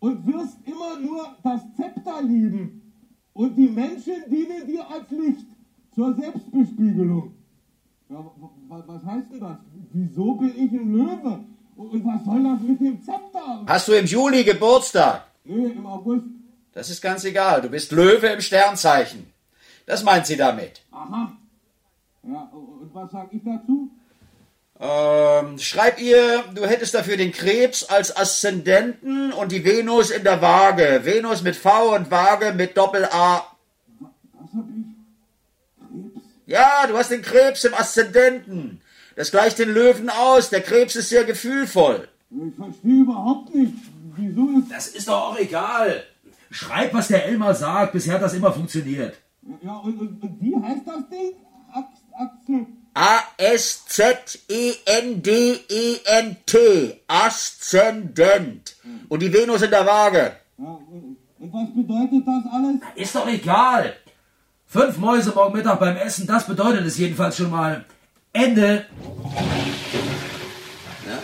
[0.00, 2.85] und wirst immer nur das Zepter lieben.
[3.36, 5.46] Und die Menschen dienen dir als Licht
[5.94, 7.34] zur Selbstbespiegelung.
[8.08, 8.24] Ja,
[8.68, 9.58] was heißt denn das?
[9.92, 11.44] Wieso bin ich ein Löwe?
[11.76, 13.62] Und was soll das mit dem Zepter?
[13.66, 15.26] Hast du im Juli Geburtstag?
[15.44, 16.24] Nee, im August.
[16.72, 17.60] Das ist ganz egal.
[17.60, 19.26] Du bist Löwe im Sternzeichen.
[19.84, 20.80] Das meint sie damit.
[20.90, 21.36] Aha.
[22.22, 23.90] Ja, und was sag ich dazu?
[24.78, 30.42] Ähm, schreib ihr, du hättest dafür den Krebs als Aszendenten und die Venus in der
[30.42, 31.00] Waage.
[31.04, 33.46] Venus mit V und Waage mit Doppel-A.
[33.98, 34.10] Was
[34.54, 36.22] hab ich?
[36.46, 38.82] Ja, du hast den Krebs im Aszendenten.
[39.16, 40.50] Das gleicht den Löwen aus.
[40.50, 42.08] Der Krebs ist sehr gefühlvoll.
[42.30, 43.72] Ich verstehe überhaupt nicht.
[44.14, 44.70] Wieso ist.
[44.70, 46.04] Das ist doch auch egal.
[46.50, 47.94] Schreib, was der Elmar sagt.
[47.94, 49.16] Bisher hat das immer funktioniert.
[49.62, 51.32] Ja, und, und, und wie heißt das Ding?
[51.72, 52.66] Axel.
[52.96, 54.56] A-S-Z-E-N-D-E-N-T.
[57.06, 58.76] Aszendent.
[59.08, 60.36] Und die Venus in der Waage.
[60.56, 62.76] Und, und was bedeutet das alles?
[62.94, 63.96] Ist doch egal.
[64.66, 67.84] Fünf Mäuse morgen Mittag beim Essen, das bedeutet es jedenfalls schon mal.
[68.32, 68.86] Ende.
[71.06, 71.18] Ja,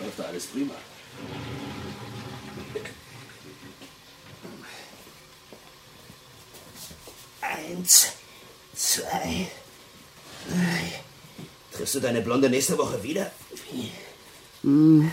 [0.00, 0.74] läuft da alles prima.
[7.40, 8.12] Eins,
[8.74, 9.48] zwei,
[10.48, 10.99] drei.
[11.80, 13.30] Triffst du deine Blonde nächste Woche wieder?
[14.62, 15.10] Hm,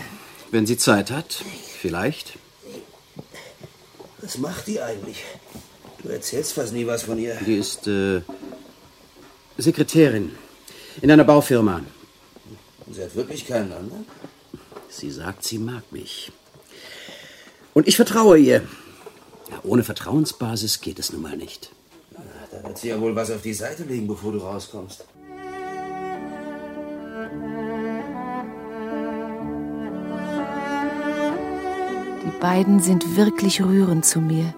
[0.50, 1.42] wenn sie Zeit hat,
[1.80, 2.34] vielleicht.
[4.20, 5.24] Was macht die eigentlich?
[6.02, 7.36] Du erzählst fast nie was von ihr.
[7.36, 8.20] Die ist äh,
[9.56, 10.32] Sekretärin
[11.00, 11.80] in einer Baufirma.
[12.84, 14.04] Und sie hat wirklich keinen anderen?
[14.90, 16.32] Sie sagt, sie mag mich.
[17.72, 18.62] Und ich vertraue ihr.
[19.50, 21.70] Ja, ohne Vertrauensbasis geht es nun mal nicht.
[22.50, 25.06] Da wird sie ja wohl was auf die Seite legen, bevor du rauskommst.
[32.40, 34.54] Beiden sind wirklich rührend zu mir.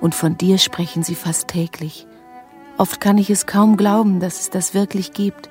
[0.00, 2.06] Und von dir sprechen sie fast täglich.
[2.78, 5.50] Oft kann ich es kaum glauben, dass es das wirklich gibt,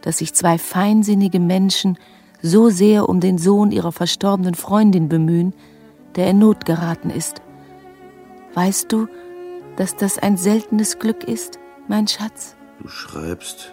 [0.00, 1.98] dass sich zwei feinsinnige Menschen
[2.42, 5.54] so sehr um den Sohn ihrer verstorbenen Freundin bemühen,
[6.16, 7.42] der in Not geraten ist.
[8.54, 9.06] Weißt du,
[9.76, 12.56] dass das ein seltenes Glück ist, mein Schatz?
[12.80, 13.72] Du schreibst,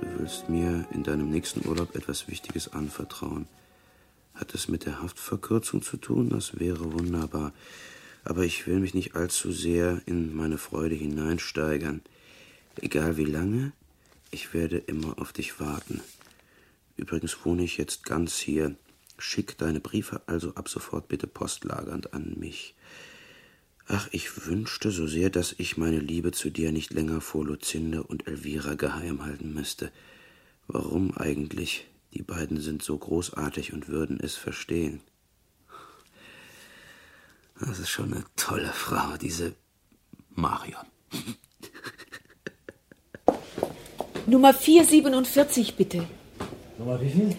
[0.00, 3.46] du willst mir in deinem nächsten Urlaub etwas Wichtiges anvertrauen.
[4.34, 6.28] Hat es mit der Haftverkürzung zu tun?
[6.28, 7.52] Das wäre wunderbar.
[8.24, 12.02] Aber ich will mich nicht allzu sehr in meine Freude hineinsteigern.
[12.80, 13.72] Egal wie lange,
[14.30, 16.00] ich werde immer auf dich warten.
[16.96, 18.74] Übrigens wohne ich jetzt ganz hier.
[19.18, 22.74] Schick deine Briefe also ab sofort bitte postlagernd an mich.
[23.86, 28.02] Ach, ich wünschte so sehr, dass ich meine Liebe zu dir nicht länger vor Lucinde
[28.02, 29.92] und Elvira geheim halten müsste.
[30.66, 31.86] Warum eigentlich?
[32.14, 35.00] Die beiden sind so großartig und würden es verstehen.
[37.60, 39.54] Das ist schon eine tolle Frau, diese
[40.30, 40.86] Marion.
[44.26, 46.06] Nummer 447, bitte.
[46.78, 47.36] Nummer wie viel?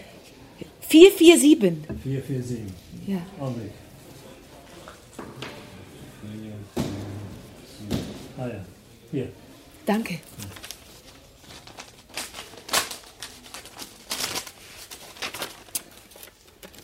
[0.80, 2.02] 447.
[2.02, 2.72] 447.
[3.06, 3.26] Ja.
[3.40, 3.72] Augenblick.
[8.38, 8.64] Ah ja,
[9.10, 9.28] hier.
[9.86, 10.18] Danke.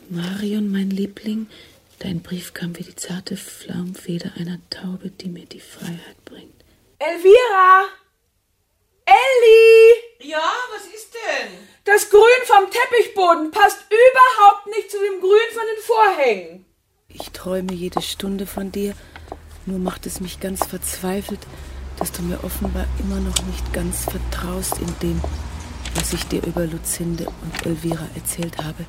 [0.08, 1.46] Marion, mein Liebling,
[1.98, 6.64] dein Brief kam wie die zarte Flaumfeder einer Taube, die mir die Freiheit bringt.
[6.98, 7.84] Elvira!
[9.04, 10.30] Elli!
[10.30, 11.52] Ja, was ist denn?
[11.84, 16.64] Das Grün vom Teppichboden passt überhaupt nicht zu dem Grün von den Vorhängen.
[17.08, 18.94] Ich träume jede Stunde von dir,
[19.66, 21.40] nur macht es mich ganz verzweifelt,
[21.98, 25.20] dass du mir offenbar immer noch nicht ganz vertraust in dem,
[25.94, 28.86] was ich dir über Luzinde und Elvira erzählt habe.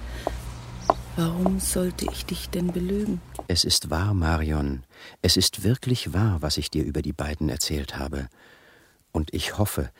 [1.15, 3.21] Warum sollte ich dich denn belügen?
[3.47, 4.83] Es ist wahr, Marion.
[5.21, 8.29] Es ist wirklich wahr, was ich dir über die beiden erzählt habe.
[9.11, 9.91] Und ich hoffe,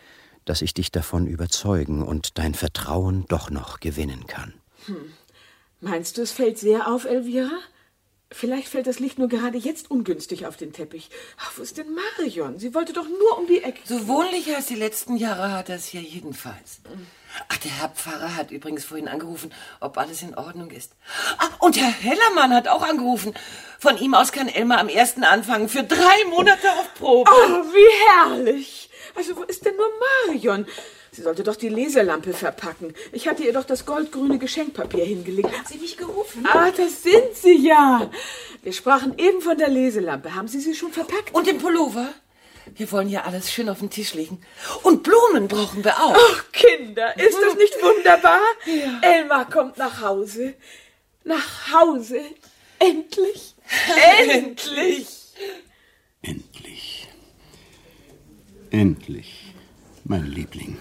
[0.44, 4.54] dass ich dich davon überzeugen und dein Vertrauen doch noch gewinnen kann.
[4.88, 5.14] Hm.
[5.82, 7.60] Meinst du, es fällt sehr auf, Elvira?
[8.32, 11.12] Vielleicht fällt das Licht nur gerade jetzt ungünstig auf den Teppich.
[11.38, 12.58] Ach, wo ist denn Marion?
[12.58, 13.82] Sie wollte doch nur um die Ecke.
[13.86, 16.82] So wohnlich als die letzten Jahre hat er es hier jedenfalls.
[17.50, 20.94] Ach, der Herr Pfarrer hat übrigens vorhin angerufen, ob alles in Ordnung ist.
[21.38, 23.34] Ah, und Herr Hellermann hat auch angerufen.
[23.80, 27.32] Von ihm aus kann Elmar am ersten anfangen, für drei Monate auf Probe.
[27.32, 28.90] Oh, wie herrlich.
[29.16, 29.90] Also, wo ist denn nur
[30.28, 30.66] Marion?
[31.12, 32.96] Sie sollte doch die Leselampe verpacken.
[33.12, 35.56] Ich hatte ihr doch das goldgrüne Geschenkpapier hingelegt.
[35.56, 36.44] Hat sie mich gerufen?
[36.52, 38.10] Ah, das sind Sie ja.
[38.64, 40.34] Wir sprachen eben von der Leselampe.
[40.34, 41.34] Haben Sie sie schon verpackt?
[41.36, 42.10] Und den Pullover?
[42.76, 44.42] Wir wollen hier alles schön auf den Tisch legen.
[44.84, 46.16] Und Blumen brauchen wir auch.
[46.16, 48.40] Ach, Kinder, ist das nicht wunderbar?
[48.66, 49.02] Ja.
[49.02, 50.54] Elmar kommt nach Hause.
[51.24, 52.22] Nach Hause.
[52.80, 53.56] Endlich.
[54.30, 55.08] Endlich.
[56.22, 57.08] Endlich.
[58.74, 59.54] Endlich,
[60.04, 60.78] mein Liebling.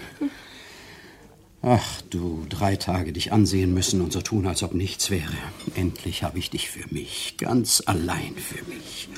[1.61, 5.37] Ach, du, drei Tage dich ansehen müssen und so tun, als ob nichts wäre.
[5.75, 9.09] Endlich habe ich dich für mich, ganz allein für mich.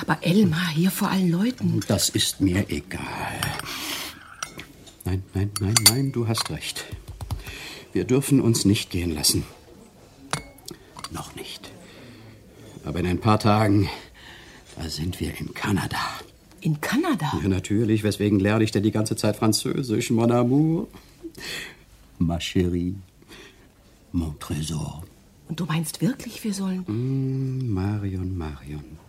[0.00, 1.80] Aber Elmar, hier vor allen Leuten.
[1.88, 3.40] Das ist mir egal.
[5.04, 6.84] Nein, nein, nein, nein, du hast recht.
[7.92, 9.44] Wir dürfen uns nicht gehen lassen.
[11.10, 11.70] Noch nicht.
[12.84, 13.88] Aber in ein paar Tagen,
[14.76, 15.98] da sind wir in Kanada.
[16.60, 17.32] In Kanada?
[17.42, 18.02] Ja, natürlich.
[18.02, 20.88] Weswegen lerne ich denn die ganze Zeit Französisch, mon amour?
[22.18, 22.94] Ma chérie,
[24.12, 25.02] mon trésor.
[25.48, 26.84] Und du meinst wirklich, wir sollen...
[26.86, 28.99] Mm, Marion, Marion.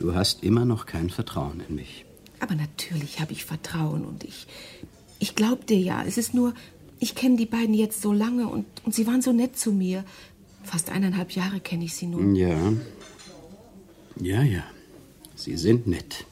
[0.00, 2.06] Du hast immer noch kein Vertrauen in mich.
[2.40, 4.46] Aber natürlich habe ich Vertrauen und ich.
[5.18, 6.02] Ich glaub dir ja.
[6.02, 6.54] Es ist nur,
[6.98, 10.04] ich kenne die beiden jetzt so lange und, und sie waren so nett zu mir.
[10.64, 12.34] Fast eineinhalb Jahre kenne ich sie nun.
[12.34, 12.72] Ja.
[14.18, 14.64] Ja, ja.
[15.34, 16.24] Sie sind nett.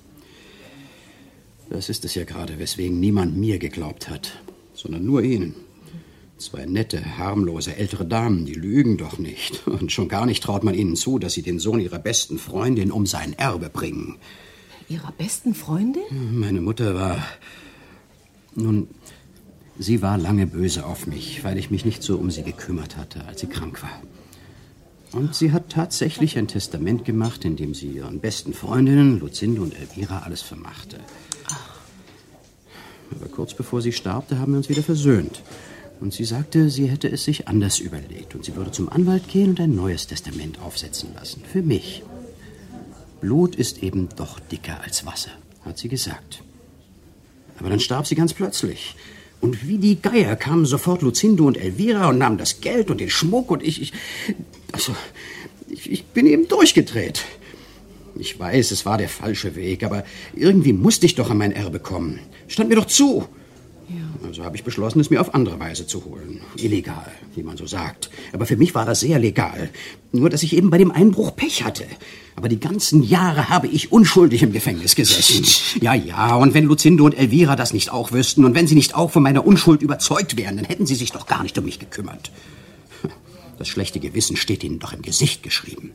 [1.68, 4.40] Das ist es ja gerade, weswegen niemand mir geglaubt hat,
[4.72, 5.54] sondern nur Ihnen.
[6.38, 9.66] Zwei nette, harmlose ältere Damen, die lügen doch nicht.
[9.66, 12.92] Und schon gar nicht traut man ihnen zu, dass sie den Sohn ihrer besten Freundin
[12.92, 14.18] um sein Erbe bringen.
[14.88, 16.38] Ihrer besten Freundin?
[16.38, 17.18] Meine Mutter war.
[18.54, 18.86] Nun,
[19.78, 23.24] sie war lange böse auf mich, weil ich mich nicht so um sie gekümmert hatte,
[23.26, 24.00] als sie krank war.
[25.12, 29.74] Und sie hat tatsächlich ein Testament gemacht, in dem sie ihren besten Freundinnen, Luzinde und
[29.74, 30.98] Elvira, alles vermachte.
[33.10, 35.42] Aber kurz bevor sie starb, da haben wir uns wieder versöhnt.
[36.00, 39.50] Und sie sagte, sie hätte es sich anders überlegt und sie würde zum Anwalt gehen
[39.50, 41.42] und ein neues Testament aufsetzen lassen.
[41.50, 42.02] Für mich.
[43.20, 45.32] Blut ist eben doch dicker als Wasser,
[45.64, 46.42] hat sie gesagt.
[47.58, 48.94] Aber dann starb sie ganz plötzlich.
[49.40, 53.10] Und wie die Geier kamen sofort Lucindo und Elvira und nahmen das Geld und den
[53.10, 53.92] Schmuck und ich, ich
[54.72, 54.94] also,
[55.68, 57.24] ich, ich bin eben durchgedreht.
[58.16, 61.78] Ich weiß, es war der falsche Weg, aber irgendwie musste ich doch an mein Erbe
[61.78, 62.18] kommen.
[62.48, 63.28] Stand mir doch zu.
[64.24, 66.40] Also habe ich beschlossen, es mir auf andere Weise zu holen.
[66.56, 68.10] Illegal, wie man so sagt.
[68.32, 69.70] Aber für mich war das sehr legal.
[70.12, 71.84] Nur, dass ich eben bei dem Einbruch Pech hatte.
[72.36, 75.44] Aber die ganzen Jahre habe ich unschuldig im Gefängnis gesessen.
[75.80, 78.94] Ja, ja, und wenn Lucindo und Elvira das nicht auch wüssten und wenn sie nicht
[78.94, 81.78] auch von meiner Unschuld überzeugt wären, dann hätten sie sich doch gar nicht um mich
[81.78, 82.30] gekümmert.
[83.58, 85.92] Das schlechte Gewissen steht ihnen doch im Gesicht geschrieben.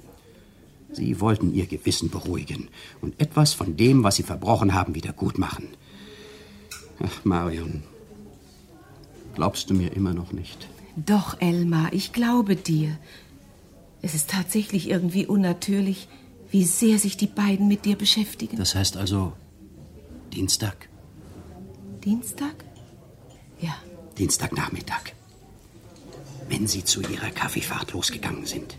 [0.92, 2.68] Sie wollten ihr Gewissen beruhigen
[3.02, 5.70] und etwas von dem, was sie verbrochen haben, wieder gut machen.
[7.06, 7.84] Ach, Marion,
[9.36, 10.68] glaubst du mir immer noch nicht?
[10.96, 12.98] Doch, Elmar, ich glaube dir.
[14.02, 16.08] Es ist tatsächlich irgendwie unnatürlich,
[16.50, 18.58] wie sehr sich die beiden mit dir beschäftigen.
[18.58, 19.34] Das heißt also
[20.32, 20.88] Dienstag?
[22.04, 22.56] Dienstag?
[23.60, 23.76] Ja.
[24.18, 25.14] Dienstagnachmittag.
[26.48, 28.78] Wenn Sie zu Ihrer Kaffeefahrt losgegangen sind.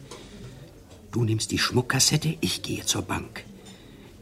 [1.11, 3.45] Du nimmst die Schmuckkassette, ich gehe zur Bank.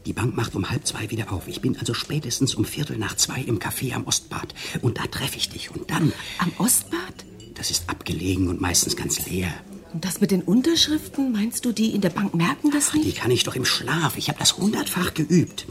[0.05, 1.47] Die Bank macht um halb zwei wieder auf.
[1.47, 4.53] Ich bin also spätestens um Viertel nach zwei im Café am Ostbad.
[4.81, 5.71] Und da treffe ich dich.
[5.71, 6.11] Und dann.
[6.39, 7.25] Am Ostbad?
[7.55, 9.53] Das ist abgelegen und meistens ganz leer.
[9.93, 13.05] Und das mit den Unterschriften, meinst du, die in der Bank merken das nicht?
[13.05, 14.17] Die kann ich doch im Schlaf.
[14.17, 15.67] Ich habe das hundertfach geübt.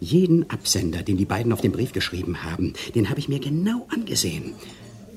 [0.00, 3.86] Jeden Absender, den die beiden auf den Brief geschrieben haben, den habe ich mir genau
[3.90, 4.54] angesehen.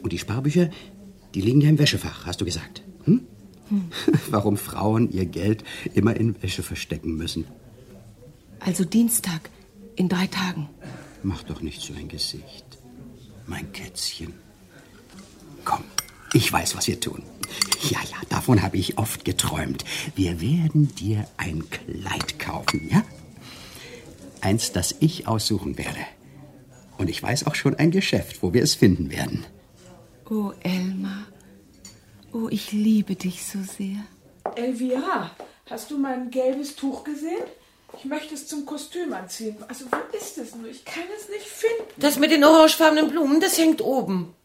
[0.02, 0.70] Und die Sparbücher,
[1.36, 2.82] die liegen ja im Wäschefach, hast du gesagt.
[3.04, 3.22] Hm?
[3.70, 3.92] Hm.
[4.30, 7.46] Warum Frauen ihr Geld immer in Wäsche verstecken müssen.
[8.60, 9.50] Also Dienstag,
[9.96, 10.70] in drei Tagen.
[11.24, 12.66] Mach doch nicht so ein Gesicht.
[13.46, 14.34] Mein Kätzchen.
[15.66, 15.84] Komm,
[16.34, 17.24] ich weiß, was wir tun.
[17.90, 19.84] Ja, ja, davon habe ich oft geträumt.
[20.16, 23.04] Wir werden dir ein Kleid kaufen, ja?
[24.42, 26.00] Eins, das ich aussuchen werde.
[26.98, 29.46] Und ich weiß auch schon ein Geschäft, wo wir es finden werden.
[30.30, 31.26] Oh, Elmar.
[32.32, 34.04] Oh, ich liebe dich so sehr.
[34.56, 35.32] Elvira,
[35.70, 37.44] hast du mein gelbes Tuch gesehen?
[37.98, 39.58] Ich möchte es zum Kostüm anziehen.
[39.68, 40.70] Also, wo ist es nur?
[40.70, 41.92] Ich kann es nicht finden.
[41.98, 44.36] Das mit den orangefarbenen Blumen, das hängt oben.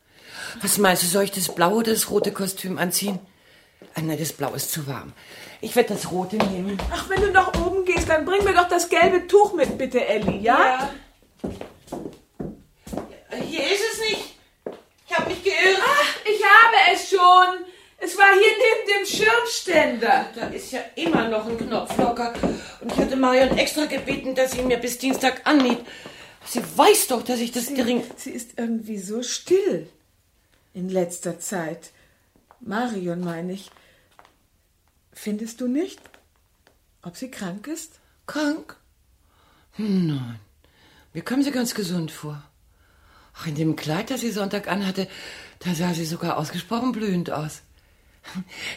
[0.63, 3.19] Was meinst du, soll ich das blaue oder das rote Kostüm anziehen?
[3.95, 5.13] Ah, nein, das blaue ist zu warm.
[5.61, 6.79] Ich werde das rote nehmen.
[6.93, 10.05] Ach, wenn du nach oben gehst, dann bring mir doch das gelbe Tuch mit, bitte,
[10.05, 10.91] Elli, ja?
[13.49, 14.35] Hier ist es nicht.
[15.07, 15.81] Ich habe mich geirrt.
[15.81, 17.74] Ach, ich habe es schon.
[17.99, 20.27] Es war hier neben dem Schirmständer.
[20.35, 22.33] Da ist ja immer noch ein Knopf locker.
[22.81, 25.85] Und ich hatte Marion extra gebeten, dass sie mir bis Dienstag annäht.
[26.47, 28.05] Sie weiß doch, dass ich das sie, gering...
[28.17, 29.89] Sie ist irgendwie so still
[30.75, 31.91] in letzter Zeit.
[32.61, 33.71] Marion, meine ich.
[35.13, 36.01] Findest du nicht?
[37.03, 38.01] Ob sie krank ist?
[38.27, 38.77] Krank?
[39.77, 40.41] Nein.
[41.13, 42.43] Mir kam sie ganz gesund vor.
[43.37, 45.09] Ach, in dem Kleid, das sie Sonntag anhatte,
[45.61, 47.63] da sah sie sogar ausgesprochen blühend aus.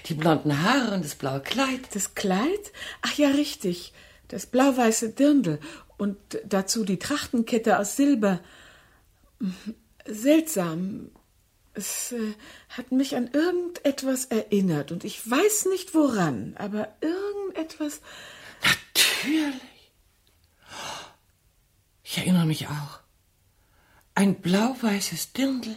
[0.05, 1.81] Die blonden Haare und das blaue Kleid.
[1.93, 2.71] Das Kleid?
[3.01, 3.93] Ach ja, richtig.
[4.27, 5.59] Das blau-weiße Dirndl
[5.97, 8.39] und dazu die Trachtenkette aus Silber.
[10.05, 11.11] Seltsam.
[11.73, 12.33] Es äh,
[12.69, 18.01] hat mich an irgendetwas erinnert und ich weiß nicht woran, aber irgendetwas.
[18.63, 19.61] Natürlich.
[22.03, 22.99] Ich erinnere mich auch.
[24.15, 25.75] Ein blau-weißes Dirndl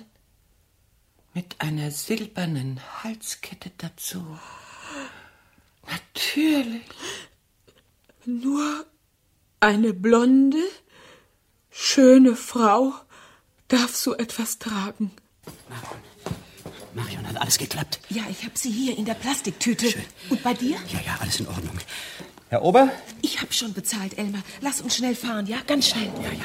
[1.34, 4.38] mit einer silbernen Halskette dazu.
[5.88, 6.82] Natürlich.
[8.24, 8.86] Nur
[9.60, 10.58] eine blonde,
[11.70, 12.94] schöne Frau
[13.68, 15.12] darf so etwas tragen.
[16.94, 18.00] Marion, hat alles geklappt?
[18.08, 19.90] Ja, ich habe sie hier in der Plastiktüte.
[19.90, 20.04] Schön.
[20.28, 20.76] Und bei dir?
[20.88, 21.78] Ja, ja, alles in Ordnung.
[22.48, 22.90] Herr Ober?
[23.22, 24.42] Ich habe schon bezahlt, Elmar.
[24.60, 25.58] Lass uns schnell fahren, ja?
[25.66, 26.10] Ganz schnell.
[26.20, 26.44] Ja, ja.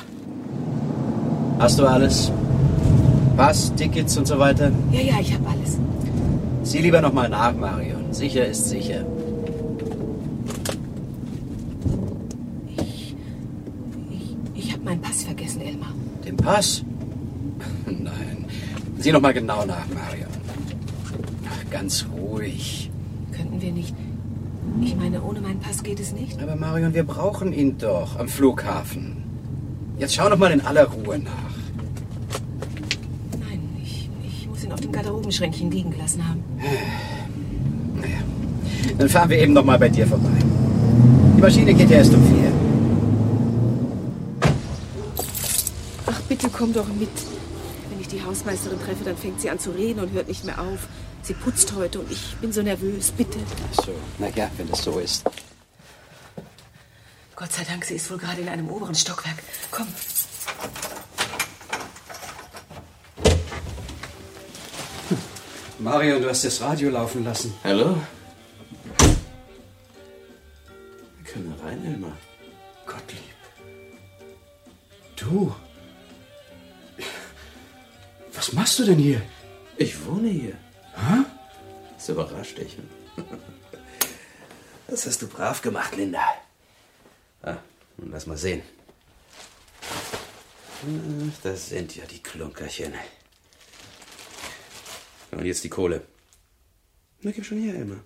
[1.60, 2.32] Hast du alles?
[3.36, 4.72] Pass, Tickets und so weiter?
[4.92, 5.78] Ja, ja, ich habe alles.
[6.64, 8.12] Sieh lieber noch mal nach, Marion.
[8.12, 9.06] Sicher ist sicher.
[14.54, 15.94] Ich habe meinen Pass vergessen, Elmar.
[16.26, 16.84] Den Pass?
[17.86, 18.46] Nein.
[18.98, 20.30] Sieh noch mal genau nach, Marion.
[21.50, 22.90] Ach, ganz ruhig.
[23.32, 23.94] Könnten wir nicht.
[24.82, 26.42] Ich meine, ohne meinen Pass geht es nicht.
[26.42, 29.24] Aber Marion, wir brauchen ihn doch am Flughafen.
[29.98, 31.32] Jetzt schau noch mal in aller Ruhe nach.
[33.40, 36.44] Nein, ich, ich muss ihn auf dem Garderobenschränkchen liegen gelassen haben.
[37.96, 38.18] Naja,
[38.98, 40.38] dann fahren wir eben noch mal bei dir vorbei.
[41.38, 42.52] Die Maschine geht ja erst um vier.
[46.08, 47.08] Ach, bitte komm doch mit.
[47.90, 50.60] Wenn ich die Hausmeisterin treffe, dann fängt sie an zu reden und hört nicht mehr
[50.60, 50.90] auf.
[51.22, 53.12] Sie putzt heute und ich bin so nervös.
[53.12, 53.40] Bitte.
[53.72, 55.24] Ach so, na ja, wenn das so ist.
[57.38, 59.42] Gott sei Dank, sie ist wohl gerade in einem oberen Stockwerk.
[59.72, 59.88] Komm.
[65.80, 67.54] Marion, du hast das Radio laufen lassen.
[67.64, 67.98] Hallo?
[71.18, 72.18] Wir können rein, Elmar.
[72.86, 73.20] Gottlieb.
[75.18, 75.54] Du?
[78.34, 79.22] Was machst du denn hier?
[79.78, 80.58] Ich wohne hier.
[80.96, 81.26] Hä?
[81.96, 82.78] Das überrascht dich.
[84.88, 86.24] Das hast du brav gemacht, Linda.
[87.42, 87.58] Ah,
[87.98, 88.62] nun lass mal sehen.
[89.82, 92.94] Ach, das sind ja die Klunkerchen.
[95.36, 96.02] Und jetzt die Kohle.
[97.22, 98.00] Na, gib schon her, Elmar.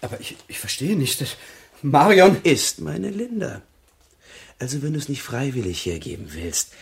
[0.00, 1.36] Aber ich, ich verstehe nicht.
[1.82, 3.62] Marion ist meine Linda.
[4.58, 6.72] Also, wenn du es nicht freiwillig hergeben willst,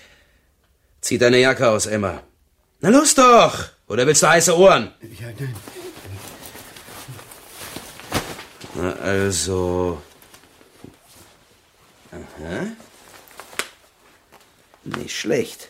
[1.01, 2.23] zieh deine Jacke aus, Emma.
[2.81, 3.71] Na los doch!
[3.89, 4.93] Oder willst du heiße Ohren?
[5.19, 5.57] Ja, nein.
[8.75, 10.01] Na, also.
[12.13, 12.67] Aha.
[14.85, 15.69] Nicht schlecht.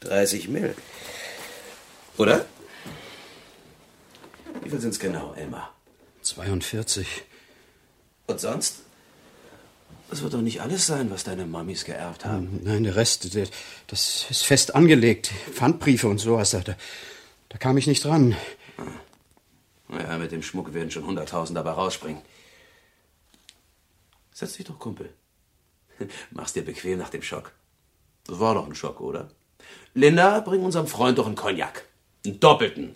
[0.00, 0.74] 30 Mill.
[2.20, 2.44] Oder?
[4.62, 5.74] Wie viel sind's genau, Elmar?
[6.20, 7.22] 42.
[8.26, 8.82] Und sonst?
[10.10, 12.60] Das wird doch nicht alles sein, was deine Mamis geerbt haben.
[12.62, 13.48] Nein, der Rest, der,
[13.86, 15.30] das ist fest angelegt.
[15.54, 16.50] Pfandbriefe und sowas.
[16.50, 18.36] Da, da kam ich nicht dran.
[19.88, 22.20] Ja, mit dem Schmuck werden schon hunderttausend dabei rausspringen.
[24.34, 25.10] Setz dich doch, Kumpel.
[26.32, 27.52] Mach's dir bequem nach dem Schock.
[28.26, 29.30] Das war doch ein Schock, oder?
[29.94, 31.86] Linda, bring unserem Freund doch einen Cognac.
[32.24, 32.94] Einen doppelten.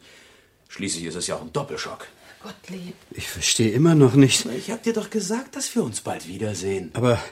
[0.68, 2.07] Schließlich ist es ja auch ein Doppelschock.
[2.43, 2.95] Gottlieb.
[3.12, 4.45] Ich verstehe immer noch nicht.
[4.47, 6.91] Ich hab dir doch gesagt, dass wir uns bald wiedersehen.
[6.93, 7.22] Aber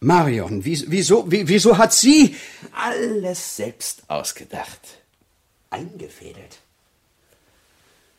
[0.00, 2.34] Marion, wie, wieso, wie, wieso hat sie...
[2.72, 4.80] Alles selbst ausgedacht.
[5.70, 6.58] Eingefädelt.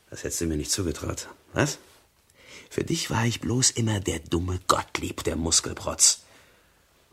[0.09, 1.27] Das hättest du mir nicht zugetraut.
[1.53, 1.79] Was?
[2.69, 6.21] Für dich war ich bloß immer der dumme Gottlieb, der Muskelprotz.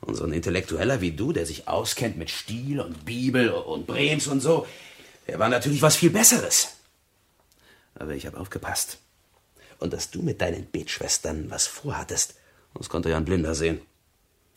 [0.01, 4.27] Und so ein Intellektueller wie du, der sich auskennt mit Stil und Bibel und Brems
[4.27, 4.67] und so,
[5.27, 6.69] der war natürlich was viel Besseres.
[7.95, 8.99] Aber ich habe aufgepasst.
[9.79, 12.35] Und dass du mit deinen Betschwestern was vorhattest,
[12.75, 13.81] das konnte ja ein Blinder sehen.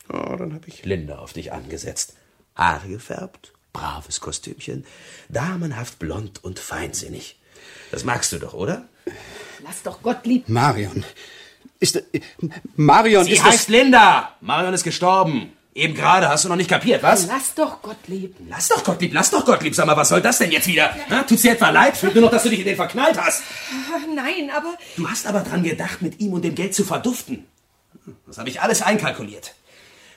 [0.08, 2.14] Oh, dann habe ich Linda auf dich angesetzt.
[2.54, 4.86] Haare gefärbt, braves Kostümchen,
[5.28, 7.38] damenhaft blond und feinsinnig.
[7.90, 8.88] Das magst du doch, oder?
[9.64, 10.48] Lass doch Gottlieb.
[10.48, 11.04] Marion.
[11.80, 11.96] Ist...
[11.96, 12.20] Äh,
[12.76, 14.36] Marion Sie ist heißt Linda.
[14.40, 15.52] Marion ist gestorben.
[15.76, 17.26] Eben gerade, hast du noch nicht kapiert, was?
[17.26, 18.34] Lass doch Gottlieb.
[18.48, 19.74] Lass doch Gottlieb, lass doch Gottlieb.
[19.74, 20.96] Sag mal, was soll das denn jetzt wieder?
[21.10, 21.24] Ha?
[21.24, 21.98] Tut's dir etwa leid?
[21.98, 23.42] Fehlt nur noch, dass du dich in den verknallt hast.
[24.14, 27.44] Nein, aber Du hast aber dran gedacht, mit ihm und dem Geld zu verduften.
[28.26, 29.54] Das habe ich alles einkalkuliert.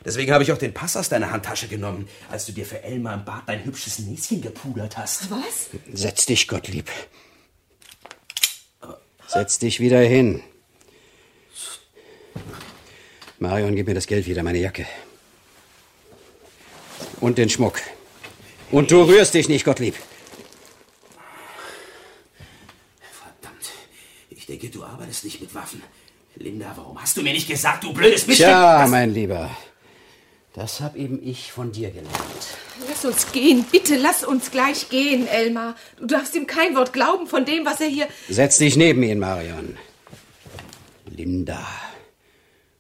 [0.05, 3.15] Deswegen habe ich auch den Pass aus deiner Handtasche genommen, als du dir für Elmar
[3.15, 5.29] im Bad dein hübsches Näschen gepudert hast.
[5.29, 5.71] Was?
[5.91, 6.89] Setz dich, Gottlieb.
[9.27, 10.41] Setz dich wieder hin.
[13.39, 14.85] Marion, gib mir das Geld wieder, meine Jacke.
[17.19, 17.79] Und den Schmuck.
[18.71, 19.95] Und du rührst dich nicht, Gottlieb.
[24.29, 25.83] Ich denke, du arbeitest nicht mit Waffen.
[26.35, 28.47] Linda, warum hast du mir nicht gesagt, du blödes Miststück?
[28.47, 28.89] Tja, Was?
[28.89, 29.49] mein Lieber.
[30.53, 32.09] Das hab eben ich von dir gelernt.
[32.87, 35.75] Lass uns gehen, bitte lass uns gleich gehen, Elmar.
[35.99, 38.07] Du darfst ihm kein Wort glauben von dem, was er hier.
[38.29, 39.77] Setz dich neben ihn, Marion.
[41.05, 41.65] Linda.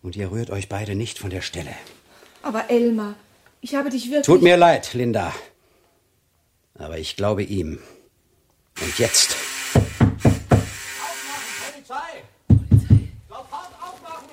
[0.01, 1.73] Und ihr rührt euch beide nicht von der Stelle.
[2.41, 3.15] Aber Elmar,
[3.61, 4.25] ich habe dich wirklich.
[4.25, 5.33] Tut mir leid, Linda.
[6.75, 7.79] Aber ich glaube ihm.
[8.81, 9.35] Und jetzt.
[11.89, 12.23] Polizei!
[13.27, 14.29] Sofort aufmachen!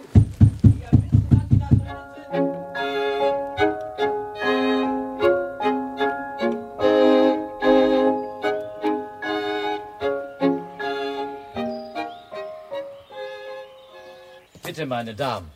[14.62, 15.50] Bitte, meine Damen.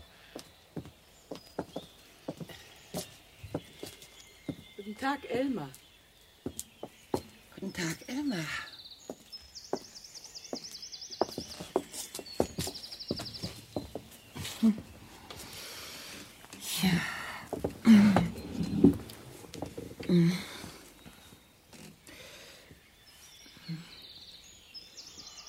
[4.76, 5.70] Guten Tag, Elmar.
[7.54, 8.38] Guten Tag, Elmar.
[16.82, 16.90] Ja.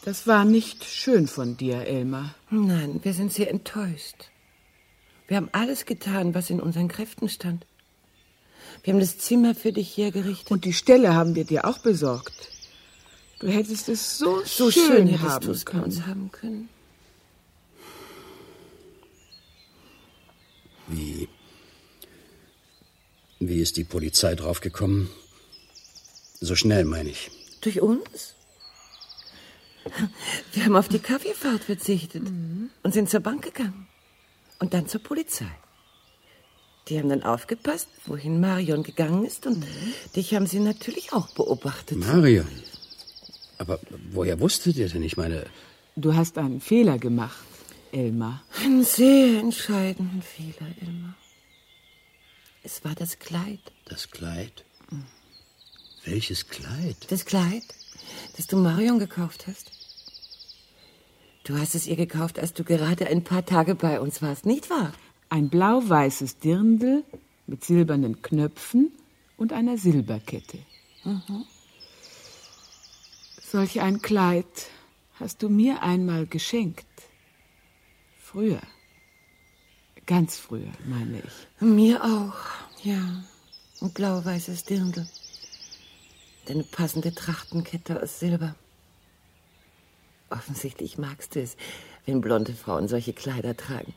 [0.03, 2.33] Das war nicht schön von dir, Elmar.
[2.49, 4.31] Nein, wir sind sehr enttäuscht.
[5.27, 7.67] Wir haben alles getan, was in unseren Kräften stand.
[8.83, 10.51] Wir haben das Zimmer für dich hergerichtet.
[10.51, 12.49] Und die Stelle haben wir dir auch besorgt.
[13.39, 15.83] Du hättest es so, So schön, schön hättest haben du es bei können.
[15.83, 16.69] uns haben können.
[20.87, 21.27] Wie.
[23.39, 25.09] Wie ist die Polizei draufgekommen?
[26.39, 27.31] So schnell, meine ich.
[27.61, 28.35] Durch uns?
[30.53, 32.23] Wir haben auf die Kaffeefahrt verzichtet
[32.83, 33.87] und sind zur Bank gegangen.
[34.59, 35.49] Und dann zur Polizei.
[36.87, 39.45] Die haben dann aufgepasst, wohin Marion gegangen ist.
[39.45, 39.65] Und
[40.15, 41.97] dich haben sie natürlich auch beobachtet.
[41.97, 42.47] Marion.
[43.57, 43.79] Aber
[44.11, 45.03] woher wusstet ihr denn?
[45.03, 45.45] Ich meine.
[45.95, 47.45] Du hast einen Fehler gemacht,
[47.91, 48.43] Elmar.
[48.63, 51.15] Einen sehr entscheidenden Fehler, Elmar.
[52.63, 53.59] Es war das Kleid.
[53.85, 54.65] Das Kleid?
[56.05, 56.97] Welches Kleid?
[57.09, 57.63] Das Kleid,
[58.37, 59.71] das du Marion gekauft hast.
[61.43, 64.69] Du hast es ihr gekauft, als du gerade ein paar Tage bei uns warst, nicht
[64.69, 64.93] wahr?
[65.31, 67.05] Ein blau-weißes Dirndl
[67.47, 68.91] mit silbernen Knöpfen
[69.37, 70.59] und einer Silberkette.
[71.05, 71.45] Mhm.
[73.41, 74.67] Solch ein Kleid
[75.21, 76.85] hast du mir einmal geschenkt.
[78.19, 78.59] Früher.
[80.05, 81.61] Ganz früher, meine ich.
[81.61, 83.23] Mir auch, ja.
[83.79, 85.07] Ein blau-weißes Dirndl.
[86.45, 88.53] Deine passende Trachtenkette aus Silber.
[90.29, 91.55] Offensichtlich magst du es,
[92.05, 93.93] wenn blonde Frauen solche Kleider tragen.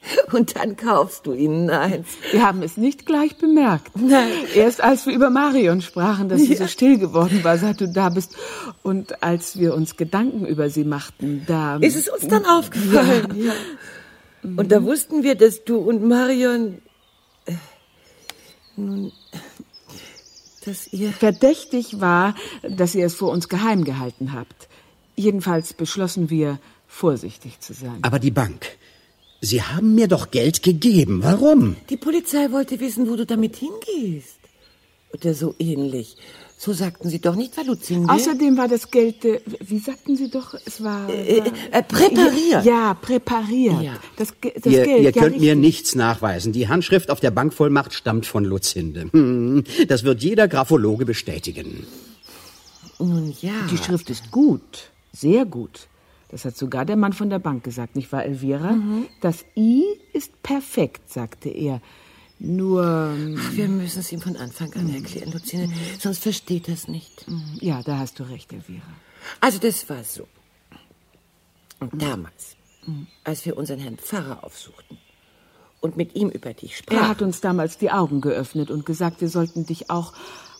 [0.32, 2.06] Und dann kaufst du ihnen eins.
[2.30, 3.90] Wir haben es nicht gleich bemerkt.
[3.96, 4.30] Nein.
[4.54, 6.58] Erst als wir über Marion sprachen, dass sie Ja.
[6.58, 8.36] so still geworden war, seit du da bist.
[8.82, 11.76] Und als wir uns Gedanken über sie machten, da.
[11.78, 13.34] Ist es uns dann aufgefallen?
[13.44, 13.52] Ja.
[14.56, 16.78] Und da wussten wir, dass du und Marion.
[17.46, 17.54] Äh,
[18.76, 19.12] nun.
[20.64, 21.10] dass ihr.
[21.12, 24.68] Verdächtig war, dass ihr es vor uns geheim gehalten habt.
[25.16, 27.98] Jedenfalls beschlossen wir, vorsichtig zu sein.
[28.02, 28.66] Aber die Bank.
[29.40, 31.20] Sie haben mir doch Geld gegeben.
[31.22, 31.76] Warum?
[31.90, 34.38] Die Polizei wollte wissen, wo du damit hingehst.
[35.12, 36.16] Oder so ähnlich.
[36.60, 38.12] So sagten Sie doch nicht, Frau Luzinda.
[38.12, 41.08] Außerdem war das Geld, äh, wie sagten Sie doch, es war...
[41.08, 42.64] Äh, war äh, präpariert.
[42.64, 43.80] Ja, präpariert.
[43.80, 43.92] Ja.
[44.16, 45.56] Das, das ihr Geld, ihr ja, könnt mir richtig.
[45.56, 46.52] nichts nachweisen.
[46.52, 49.08] Die Handschrift auf der Bankvollmacht stammt von Luzinde.
[49.12, 51.86] Hm, Das wird jeder Graphologe bestätigen.
[52.98, 53.52] Nun ja.
[53.70, 55.86] Die Schrift ist gut, sehr gut.
[56.28, 58.72] Das hat sogar der Mann von der Bank gesagt, nicht wahr, Elvira?
[58.72, 59.06] Mhm.
[59.20, 61.80] Das I ist perfekt, sagte er.
[62.38, 62.84] Nur...
[62.84, 67.24] ähm, Wir müssen es ihm von Anfang an erklären, Luzinda, sonst versteht er es nicht.
[67.60, 68.82] Ja, da hast du recht, Elvira.
[69.40, 70.28] Also das war so.
[71.80, 72.56] Und damals,
[73.24, 74.98] als wir unseren Herrn Pfarrer aufsuchten
[75.80, 79.20] und mit ihm über dich Er sprachen, hat uns damals die Augen geöffnet und gesagt,
[79.20, 80.12] wir sollten dich auch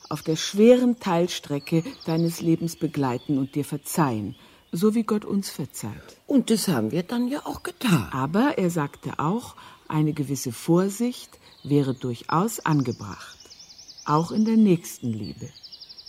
[0.08, 4.34] auf der schweren Teilstrecke deines Lebens begleiten und dir verzeihen,
[4.72, 5.92] so wie Gott uns verzeiht.
[6.26, 8.08] Und das haben wir dann ja auch getan.
[8.12, 9.54] Aber er sagte auch,
[9.88, 13.38] eine gewisse Vorsicht wäre durchaus angebracht,
[14.04, 15.48] auch in der Nächstenliebe.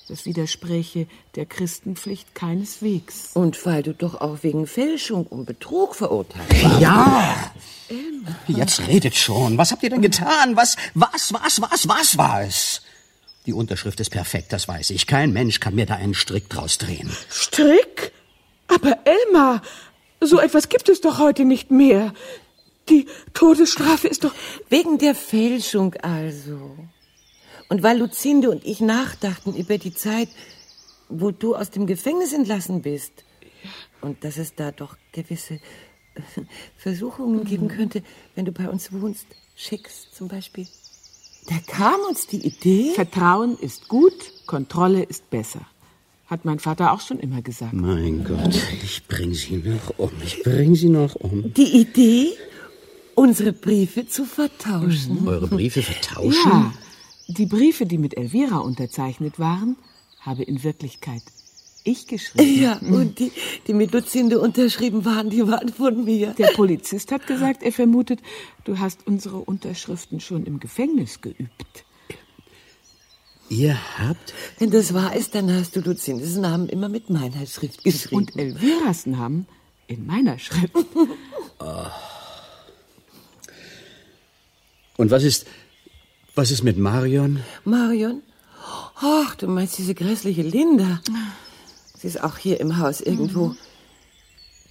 [0.10, 3.30] Das widerspräche der Christenpflicht keineswegs.
[3.36, 6.82] Und weil du doch auch wegen Fälschung und Betrug verurteilt warst.
[6.82, 7.52] Ja!
[8.48, 9.58] Jetzt redet schon.
[9.60, 10.56] Was habt ihr denn getan?
[10.56, 12.82] Was, was, was, was, was war es?
[13.46, 15.06] Die Unterschrift ist perfekt, das weiß ich.
[15.06, 17.10] Kein Mensch kann mir da einen Strick draus drehen.
[17.30, 18.12] Strick?
[18.82, 19.62] Aber Elmar,
[20.22, 22.14] so etwas gibt es doch heute nicht mehr.
[22.88, 24.34] Die Todesstrafe ist doch.
[24.70, 26.78] Wegen der Fälschung also.
[27.68, 30.30] Und weil Luzinde und ich nachdachten über die Zeit,
[31.10, 33.26] wo du aus dem Gefängnis entlassen bist.
[34.02, 35.60] Und dass es da doch gewisse äh,
[36.78, 38.02] Versuchungen geben könnte,
[38.36, 39.28] wenn du bei uns wohnst.
[39.56, 40.68] Schicks zum Beispiel.
[41.48, 42.94] Da kam uns die Idee.
[42.94, 45.68] Vertrauen ist gut, Kontrolle ist besser.
[46.30, 47.74] Hat mein Vater auch schon immer gesagt.
[47.74, 50.12] Mein Gott, ich bring sie noch um.
[50.24, 51.52] Ich bring sie noch um.
[51.56, 52.28] Die Idee,
[53.16, 55.28] unsere Briefe zu vertauschen.
[55.28, 56.52] Eure Briefe vertauschen?
[56.52, 56.74] Ja,
[57.28, 59.76] die Briefe, die mit Elvira unterzeichnet waren,
[60.20, 61.24] habe in Wirklichkeit
[61.84, 62.62] ich geschrieben.
[62.62, 63.32] Ja, und die,
[63.66, 66.36] die mit Luzinde unterschrieben waren, die waren von mir.
[66.38, 68.20] Der Polizist hat gesagt, er vermutet,
[68.66, 71.86] du hast unsere Unterschriften schon im Gefängnis geübt.
[73.50, 74.34] Ihr habt?
[74.60, 78.16] Wenn das wahr ist, dann hast du Luzindes Namen immer mit meiner Schrift geschrieben.
[78.16, 79.48] Und Elviras Namen
[79.88, 80.76] in meiner Schrift.
[84.98, 85.48] Und was ist,
[86.36, 87.40] was ist mit Marion?
[87.64, 88.22] Marion?
[89.02, 91.02] Ach, du meinst diese grässliche Linda.
[91.98, 93.56] Sie ist auch hier im Haus irgendwo.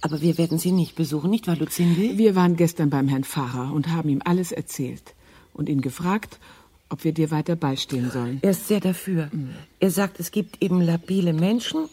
[0.01, 2.17] Aber wir werden sie nicht besuchen, nicht wahr, Luzinde?
[2.17, 5.15] Wir waren gestern beim Herrn Pfarrer und haben ihm alles erzählt
[5.53, 6.39] und ihn gefragt,
[6.89, 8.39] ob wir dir weiter beistehen sollen.
[8.41, 9.29] Er ist sehr dafür.
[9.79, 11.87] Er sagt, es gibt eben labile Menschen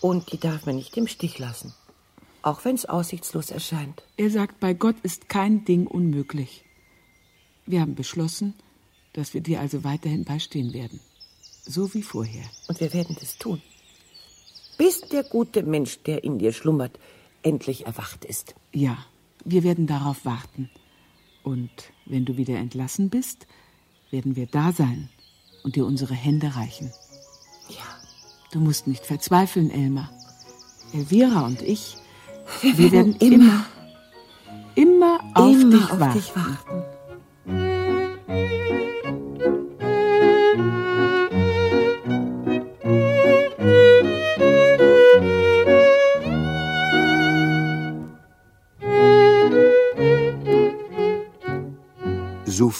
[0.00, 1.74] und die darf man nicht im Stich lassen.
[2.42, 4.02] Auch wenn es aussichtslos erscheint.
[4.16, 6.64] Er sagt, bei Gott ist kein Ding unmöglich.
[7.66, 8.54] Wir haben beschlossen,
[9.12, 11.00] dass wir dir also weiterhin beistehen werden.
[11.64, 12.44] So wie vorher.
[12.66, 13.62] Und wir werden das tun.
[14.78, 16.98] Bis der gute Mensch, der in dir schlummert,
[17.42, 18.54] endlich erwacht ist.
[18.72, 18.98] Ja,
[19.44, 20.70] wir werden darauf warten.
[21.44, 21.70] Und
[22.06, 23.46] wenn du wieder entlassen bist,
[24.12, 25.08] werden wir da sein
[25.64, 26.92] und dir unsere Hände reichen.
[27.68, 27.84] Ja.
[28.52, 30.10] Du musst nicht verzweifeln, Elmar.
[30.92, 31.96] Elvira und ich,
[32.60, 33.64] Wir wir, werden werden immer,
[34.74, 36.18] immer auf, immer dich, auf warten.
[36.18, 36.81] dich warten.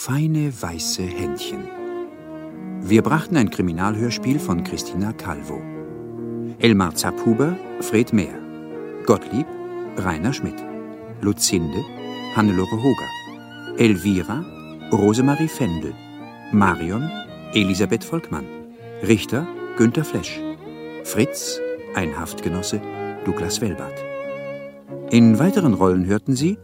[0.05, 1.69] Feine weiße Händchen.
[2.81, 5.63] Wir brachten ein Kriminalhörspiel von Christina Calvo.
[6.59, 8.35] Elmar Zapphuber, Fred Mehr.
[9.07, 9.47] Gottlieb,
[9.99, 10.57] Rainer Schmidt.
[11.21, 11.85] Luzinde,
[12.35, 13.79] Hannelore Hoger.
[13.79, 14.45] Elvira,
[14.91, 15.95] Rosemarie Fendel.
[16.51, 17.09] Marion,
[17.55, 18.47] Elisabeth Volkmann.
[19.07, 19.47] Richter,
[19.77, 20.41] Günter Flesch.
[21.05, 21.61] Fritz,
[21.95, 22.83] ein Haftgenosse,
[23.25, 24.03] Douglas Wellbart.
[25.13, 26.59] In weiteren Rollen hörten Sie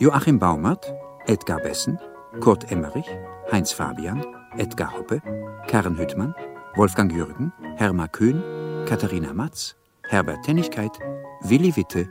[0.00, 0.92] Joachim Baumert,
[1.28, 2.00] Edgar Bessen,
[2.40, 3.06] Kurt Emmerich,
[3.50, 4.24] Heinz Fabian,
[4.56, 5.20] Edgar Hoppe,
[5.66, 6.34] Karen Hüttmann,
[6.74, 8.42] Wolfgang Jürgen, Herma Köhn,
[8.86, 9.76] Katharina Matz,
[10.08, 10.98] Herbert Tennigkeit,
[11.42, 12.08] Willi Witte,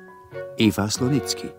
[0.58, 1.50] Eva Slonitzki.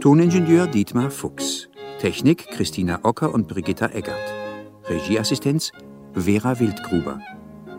[0.00, 1.68] Toningenieur Dietmar Fuchs.
[1.98, 4.32] Technik Christina Ocker und Brigitta Eggert.
[4.88, 5.72] Regieassistenz
[6.14, 7.20] Vera Wildgruber.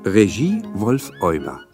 [0.05, 1.70] Regie Wolf Euber.